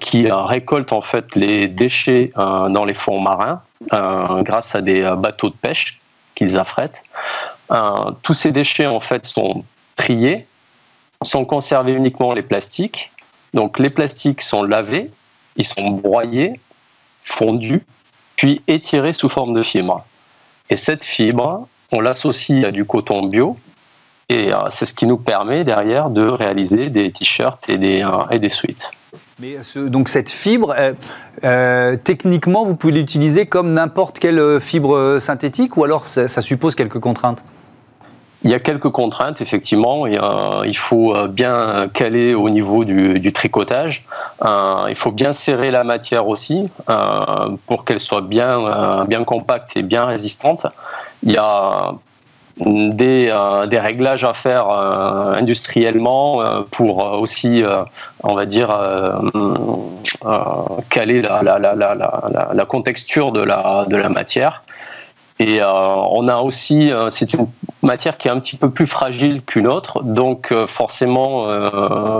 qui 0.00 0.28
récolte 0.28 0.92
en 0.92 1.00
fait 1.00 1.36
les 1.36 1.68
déchets 1.68 2.32
dans 2.34 2.84
les 2.84 2.94
fonds 2.94 3.20
marins 3.20 3.62
grâce 4.42 4.74
à 4.74 4.80
des 4.80 5.02
bateaux 5.16 5.50
de 5.50 5.54
pêche 5.54 6.00
qu'ils 6.34 6.58
affrètent. 6.58 7.04
Euh, 7.70 8.10
tous 8.22 8.34
ces 8.34 8.52
déchets 8.52 8.86
en 8.86 9.00
fait 9.00 9.26
sont 9.26 9.64
triés, 9.96 10.46
sont 11.22 11.44
conservés 11.44 11.92
uniquement 11.92 12.32
les 12.32 12.42
plastiques. 12.42 13.12
Donc 13.54 13.78
les 13.78 13.90
plastiques 13.90 14.42
sont 14.42 14.62
lavés, 14.62 15.10
ils 15.56 15.64
sont 15.64 15.90
broyés, 15.90 16.58
fondus, 17.22 17.82
puis 18.36 18.62
étirés 18.66 19.12
sous 19.12 19.28
forme 19.28 19.54
de 19.54 19.62
fibre. 19.62 20.04
Et 20.68 20.76
cette 20.76 21.04
fibre, 21.04 21.68
on 21.92 22.00
l'associe 22.00 22.64
à 22.64 22.70
du 22.70 22.84
coton 22.84 23.26
bio, 23.26 23.56
et 24.28 24.52
euh, 24.52 24.58
c'est 24.70 24.86
ce 24.86 24.94
qui 24.94 25.06
nous 25.06 25.16
permet 25.16 25.64
derrière 25.64 26.10
de 26.10 26.22
réaliser 26.22 26.88
des 26.88 27.10
t-shirts 27.10 27.68
et 27.68 27.76
des, 27.76 28.02
euh, 28.02 28.28
et 28.30 28.38
des 28.38 28.48
suites. 28.48 28.90
Mais 29.40 29.56
donc 29.74 30.10
cette 30.10 30.30
fibre, 30.30 30.76
techniquement, 32.04 32.62
vous 32.64 32.76
pouvez 32.76 32.92
l'utiliser 32.92 33.46
comme 33.46 33.72
n'importe 33.72 34.18
quelle 34.18 34.60
fibre 34.60 35.18
synthétique 35.18 35.78
ou 35.78 35.84
alors 35.84 36.04
ça 36.04 36.42
suppose 36.42 36.74
quelques 36.74 37.00
contraintes? 37.00 37.42
Il 38.42 38.50
y 38.50 38.54
a 38.54 38.58
quelques 38.58 38.88
contraintes, 38.90 39.40
effectivement. 39.40 40.06
il 40.06 40.76
faut 40.76 41.14
bien 41.28 41.88
caler 41.92 42.34
au 42.34 42.48
niveau 42.48 42.84
du, 42.84 43.32
tricotage. 43.32 44.06
il 44.42 44.94
faut 44.96 45.12
bien 45.12 45.32
serrer 45.32 45.70
la 45.70 45.84
matière 45.84 46.26
aussi 46.26 46.70
pour 47.66 47.84
qu'elle 47.84 48.00
soit 48.00 48.22
bien, 48.22 49.04
bien 49.06 49.24
compacte 49.24 49.76
et 49.76 49.82
bien 49.82 50.06
résistante. 50.06 50.66
Il 51.22 51.32
y 51.32 51.36
a 51.36 51.92
des, 52.56 53.32
des, 53.68 53.78
réglages 53.78 54.24
à 54.24 54.32
faire 54.32 54.70
industriellement 54.70 56.64
pour 56.70 57.20
aussi, 57.20 57.62
on 58.22 58.34
va 58.34 58.46
dire, 58.46 58.68
caler 60.88 61.20
la, 61.20 61.42
la, 61.42 61.58
la, 61.58 61.74
la, 62.54 62.64
contexture 62.64 63.32
de 63.32 63.42
la, 63.42 63.84
de 63.86 63.96
la 63.96 64.08
matière. 64.08 64.62
Et 65.40 65.62
on 65.64 66.28
a 66.28 66.36
aussi, 66.36 66.92
c'est 67.08 67.32
une 67.32 67.46
matière 67.82 68.18
qui 68.18 68.28
est 68.28 68.30
un 68.30 68.38
petit 68.38 68.56
peu 68.56 68.68
plus 68.68 68.86
fragile 68.86 69.40
qu'une 69.42 69.66
autre, 69.66 70.02
donc 70.02 70.52
forcément, 70.66 71.46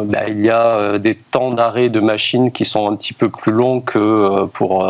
bah, 0.04 0.28
il 0.28 0.40
y 0.40 0.48
a 0.48 0.98
des 0.98 1.14
temps 1.14 1.50
d'arrêt 1.50 1.90
de 1.90 2.00
machine 2.00 2.50
qui 2.50 2.64
sont 2.64 2.90
un 2.90 2.96
petit 2.96 3.12
peu 3.12 3.28
plus 3.28 3.52
longs 3.52 3.82
que 3.82 4.46
pour 4.46 4.88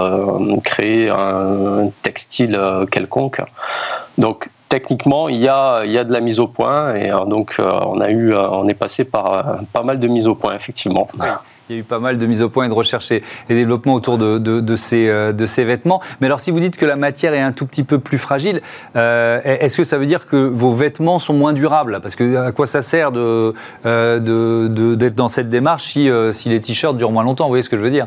créer 0.63 1.11
un 1.11 1.91
textile 2.03 2.57
quelconque. 2.93 3.41
Donc 4.17 4.49
techniquement, 4.71 5.29
il 5.29 5.43
y 5.43 5.49
a, 5.49 5.83
il 5.85 5.93
y 5.93 5.99
a 5.99 6.05
de 6.05 6.13
la 6.13 6.21
mise 6.21 6.41
au 6.41 6.47
point 6.47 6.95
et 6.95 7.11
euh, 7.11 7.27
donc 7.27 7.57
euh, 7.59 7.71
on 7.87 8.01
a 8.01 8.09
eu, 8.09 8.33
euh, 8.33 8.49
on 8.51 8.67
est 8.69 8.75
passé 8.75 9.05
par 9.05 9.59
pas 9.75 9.83
mal 9.83 10.01
de 10.01 10.09
mises 10.09 10.27
au 10.27 10.35
point 10.35 10.55
effectivement. 10.55 11.09
Il 11.71 11.75
y 11.75 11.77
a 11.77 11.81
eu 11.83 11.85
pas 11.85 12.01
mal 12.01 12.19
de 12.19 12.27
mises 12.27 12.43
au 12.43 12.49
point 12.49 12.67
et 12.67 12.69
de 12.69 12.75
recherches 12.75 13.13
et, 13.13 13.23
développement 13.49 13.95
autour 13.95 14.19
de, 14.19 14.39
de, 14.39 14.77
ces, 14.77 15.65
vêtements. 15.65 16.01
Mais 16.21 16.27
alors, 16.27 16.41
si 16.41 16.51
vous 16.51 16.59
dites 16.59 16.77
que 16.77 16.85
la 16.85 16.97
matière 16.97 17.33
est 17.33 17.41
un 17.41 17.53
tout 17.53 17.65
petit 17.65 17.85
peu 17.85 18.01
plus 18.01 18.19
fragile, 18.19 18.61
est-ce 18.95 19.77
que 19.77 19.85
ça 19.85 19.97
veut 19.97 20.07
dire 20.07 20.27
que 20.27 20.37
vos 20.37 20.73
vêtements 20.73 21.21
sont 21.21 21.35
moins 21.35 21.53
durables? 21.53 22.01
Parce 22.03 22.17
que 22.17 22.37
à 22.37 22.51
quoi 22.51 22.67
ça 22.67 22.83
sert 22.83 23.13
d'être 23.13 23.55
de, 23.85 25.09
dans 25.15 25.29
cette 25.29 25.49
démarche 25.49 25.85
si, 25.85 26.11
si 26.33 26.49
les 26.49 26.61
t-shirts 26.61 26.97
durent 26.97 27.13
moins 27.13 27.25
longtemps? 27.25 27.45
Vous 27.45 27.51
voyez 27.51 27.63
ce 27.63 27.71
que 27.71 27.77
je 27.77 27.83
veux 27.83 27.91
dire? 27.91 28.07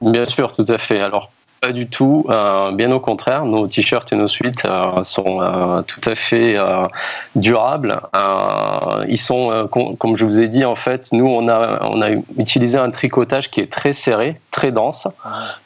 Bien 0.00 0.24
sûr, 0.24 0.52
tout 0.52 0.64
à 0.68 0.78
fait. 0.78 1.00
Alors, 1.00 1.30
pas 1.62 1.72
du 1.72 1.86
tout. 1.86 2.26
Euh, 2.28 2.72
bien 2.72 2.90
au 2.90 2.98
contraire, 2.98 3.46
nos 3.46 3.68
t-shirts 3.68 4.12
et 4.12 4.16
nos 4.16 4.26
suites 4.26 4.64
euh, 4.64 5.02
sont 5.04 5.40
euh, 5.40 5.82
tout 5.82 6.00
à 6.10 6.16
fait 6.16 6.58
durables. 7.36 8.00
ils 9.08 9.18
sont, 9.18 9.68
comme 9.70 10.16
je 10.16 10.24
vous 10.24 10.42
ai 10.42 10.48
dit, 10.48 10.64
en 10.64 10.74
fait, 10.74 11.12
nous, 11.12 11.26
on 11.26 11.48
a, 11.48 11.84
on 11.84 12.02
a 12.02 12.10
utilisé 12.36 12.78
un 12.78 12.90
tricotage 12.90 13.50
qui 13.50 13.60
est 13.60 13.72
très 13.72 13.92
serré, 13.92 14.40
très 14.50 14.72
dense. 14.72 15.06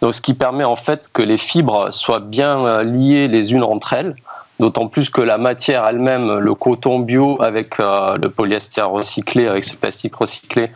Donc, 0.03 0.15
ce 0.15 0.21
qui 0.21 0.35
permet 0.35 0.65
en 0.65 0.77
fait 0.77 1.09
que 1.13 1.23
les 1.23 1.39
fibres 1.39 1.91
soient 1.91 2.21
bien 2.21 2.83
liées 2.83 3.27
les 3.29 3.55
unes 3.55 3.65
entre 3.65 3.95
elles. 3.95 4.15
D'autant 4.61 4.89
plus 4.89 5.11
que 5.11 5.21
la 5.21 5.37
matière 5.39 5.87
elle-même, 5.87 6.39
le 6.39 6.55
coton 6.55 6.99
bio 6.99 7.41
avec 7.43 7.79
le 7.79 8.29
polyester 8.29 8.83
recyclé, 8.83 9.47
avec 9.49 9.65
ce 9.65 9.75
plastique 9.75 10.15
recyclé, 10.15 10.71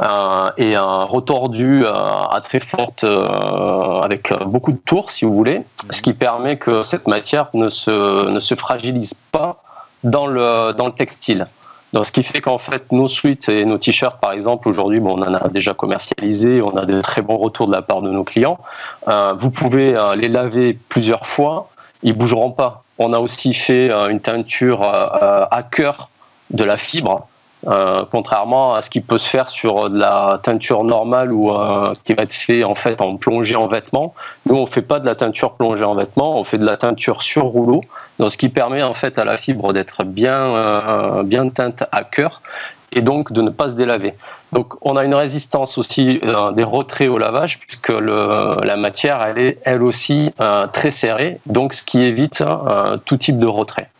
euh, 0.00 0.50
et 0.56 0.76
un 0.76 1.02
retordu 1.04 1.84
euh, 1.84 1.90
à 1.92 2.40
très 2.42 2.60
forte, 2.60 3.02
euh, 3.02 4.00
avec 4.00 4.32
beaucoup 4.46 4.70
de 4.70 4.78
tours, 4.78 5.10
si 5.10 5.24
vous 5.24 5.34
voulez, 5.34 5.62
ce 5.90 6.02
qui 6.02 6.12
permet 6.12 6.56
que 6.56 6.82
cette 6.82 7.08
matière 7.08 7.48
ne 7.54 7.68
se, 7.68 8.28
ne 8.28 8.38
se 8.38 8.54
fragilise 8.54 9.14
pas 9.32 9.60
dans 10.04 10.28
le, 10.28 10.72
dans 10.72 10.86
le 10.86 10.92
textile. 10.92 11.48
Donc, 11.92 12.06
ce 12.06 12.12
qui 12.12 12.22
fait 12.22 12.40
qu'en 12.40 12.58
fait, 12.58 12.92
nos 12.92 13.08
suites 13.08 13.48
et 13.48 13.64
nos 13.64 13.78
t-shirts, 13.78 14.20
par 14.20 14.32
exemple, 14.32 14.68
aujourd'hui, 14.68 15.00
bon, 15.00 15.18
on 15.18 15.22
en 15.22 15.34
a 15.34 15.48
déjà 15.48 15.74
commercialisé, 15.74 16.62
on 16.62 16.76
a 16.76 16.84
de 16.84 17.00
très 17.00 17.22
bons 17.22 17.38
retours 17.38 17.66
de 17.66 17.72
la 17.72 17.82
part 17.82 18.02
de 18.02 18.10
nos 18.10 18.24
clients. 18.24 18.58
vous 19.36 19.50
pouvez 19.50 19.96
les 20.16 20.28
laver 20.28 20.78
plusieurs 20.90 21.26
fois, 21.26 21.70
ils 22.02 22.12
bougeront 22.12 22.50
pas. 22.50 22.84
On 22.98 23.14
a 23.14 23.18
aussi 23.18 23.54
fait 23.54 23.90
une 24.10 24.20
teinture 24.20 24.82
à 24.82 25.62
cœur 25.62 26.10
de 26.50 26.62
la 26.62 26.76
fibre 26.76 27.26
euh, 27.66 28.04
contrairement 28.10 28.74
à 28.74 28.82
ce 28.82 28.90
qui 28.90 29.00
peut 29.00 29.18
se 29.18 29.28
faire 29.28 29.48
sur 29.48 29.90
de 29.90 29.98
la 29.98 30.38
teinture 30.42 30.84
normale 30.84 31.32
ou 31.32 31.50
euh, 31.50 31.92
qui 32.04 32.14
va 32.14 32.22
être 32.22 32.32
fait 32.32 32.62
en 32.62 32.76
fait 32.76 33.00
en 33.00 33.16
plongée 33.16 33.56
en 33.56 33.66
vêtements. 33.66 34.14
Nous, 34.46 34.54
on 34.54 34.66
fait 34.66 34.82
pas 34.82 35.00
de 35.00 35.06
la 35.06 35.16
teinture 35.16 35.54
plongée 35.54 35.84
en 35.84 35.96
vêtements, 35.96 36.38
on 36.38 36.44
fait 36.44 36.58
de 36.58 36.64
la 36.64 36.76
teinture 36.76 37.22
sur 37.22 37.46
rouleau, 37.46 37.80
donc 38.20 38.30
ce 38.30 38.36
qui 38.36 38.48
permet 38.48 38.84
en 38.84 38.94
fait 38.94 39.18
à 39.18 39.24
la 39.24 39.36
fibre 39.36 39.72
d'être 39.72 40.04
bien 40.04 40.40
euh, 40.40 41.22
bien 41.24 41.48
teinte 41.48 41.82
à 41.90 42.04
cœur 42.04 42.42
et 42.92 43.02
donc 43.02 43.32
de 43.32 43.42
ne 43.42 43.50
pas 43.50 43.70
se 43.70 43.74
délaver. 43.74 44.14
Donc 44.52 44.74
on 44.80 44.96
a 44.96 45.04
une 45.04 45.14
résistance 45.14 45.78
aussi 45.78 46.20
des 46.54 46.64
retraits 46.64 47.10
au 47.10 47.18
lavage 47.18 47.58
puisque 47.58 47.90
la 47.90 48.76
matière 48.76 49.20
elle 49.22 49.38
est 49.38 49.58
elle 49.64 49.82
aussi 49.82 50.32
très 50.72 50.90
serrée, 50.90 51.38
donc 51.44 51.74
ce 51.74 51.82
qui 51.82 52.00
évite 52.00 52.42
tout 53.04 53.18
type 53.18 53.38
de 53.38 53.46
retrait. 53.46 53.90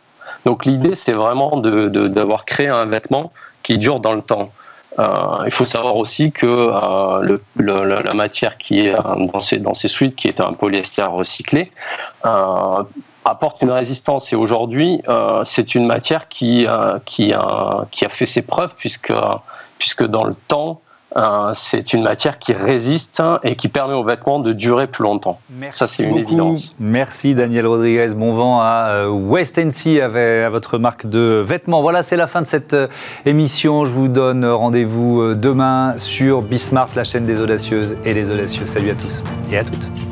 Donc 0.45 0.65
l'idée 0.65 0.95
c'est 0.95 1.13
vraiment 1.13 1.57
d'avoir 1.57 2.45
créé 2.45 2.67
un 2.67 2.85
vêtement 2.85 3.31
qui 3.63 3.77
dure 3.77 3.99
dans 3.99 4.13
le 4.13 4.21
temps. 4.21 4.49
Euh, 4.97 5.43
il 5.45 5.51
faut 5.51 5.65
savoir 5.65 5.95
aussi 5.95 6.31
que 6.31 6.45
euh, 6.45 7.37
la 7.55 8.13
matière 8.13 8.57
qui 8.57 8.87
est 8.87 8.93
euh, 8.93 9.27
dans 9.31 9.39
ces, 9.39 9.57
dans 9.57 9.73
ces 9.73 9.87
suites, 9.87 10.15
qui 10.15 10.27
est 10.27 10.41
un 10.41 10.53
polyester 10.53 11.03
recyclé, 11.03 11.71
apporte 13.23 13.61
une 13.61 13.71
résistance. 13.71 14.33
Et 14.33 14.35
aujourd'hui, 14.35 15.01
c'est 15.43 15.75
une 15.75 15.85
matière 15.85 16.27
qui, 16.27 16.67
qui, 17.05 17.33
qui, 17.91 18.05
a 18.05 18.09
fait 18.09 18.25
ses 18.25 18.41
preuves, 18.41 18.73
puisque, 18.77 19.13
puisque 19.77 20.05
dans 20.05 20.23
le 20.23 20.35
temps, 20.47 20.81
euh, 21.15 21.49
c'est 21.53 21.93
une 21.93 22.03
matière 22.03 22.37
qui 22.37 22.53
résiste 22.53 23.21
et 23.43 23.55
qui 23.55 23.67
permet 23.67 23.95
aux 23.95 24.03
vêtements 24.03 24.39
de 24.39 24.53
durer 24.53 24.87
plus 24.87 25.03
longtemps. 25.03 25.39
Ça, 25.69 25.87
c'est 25.87 26.03
une 26.03 26.17
évidence. 26.17 26.75
Merci 26.79 27.33
Daniel 27.35 27.67
Rodriguez. 27.67 28.09
Bon 28.15 28.33
vent 28.33 28.59
à 28.61 28.89
euh, 28.89 29.07
West 29.09 29.57
NC 29.57 30.01
avec 30.01 30.45
à 30.45 30.49
votre 30.49 30.77
marque 30.77 31.07
de 31.07 31.41
vêtements. 31.45 31.81
Voilà, 31.81 32.03
c'est 32.03 32.17
la 32.17 32.27
fin 32.27 32.41
de 32.41 32.47
cette 32.47 32.73
euh, 32.73 32.87
émission. 33.25 33.85
Je 33.85 33.91
vous 33.91 34.07
donne 34.07 34.45
rendez-vous 34.45 35.33
demain 35.35 35.95
sur 35.97 36.41
Bismart, 36.41 36.89
la 36.95 37.03
chaîne 37.03 37.25
des 37.25 37.39
audacieuses 37.39 37.95
et 38.05 38.13
des 38.13 38.29
audacieux. 38.29 38.65
Salut 38.65 38.91
à 38.91 38.95
tous 38.95 39.23
et 39.51 39.57
à 39.57 39.63
toutes. 39.63 40.08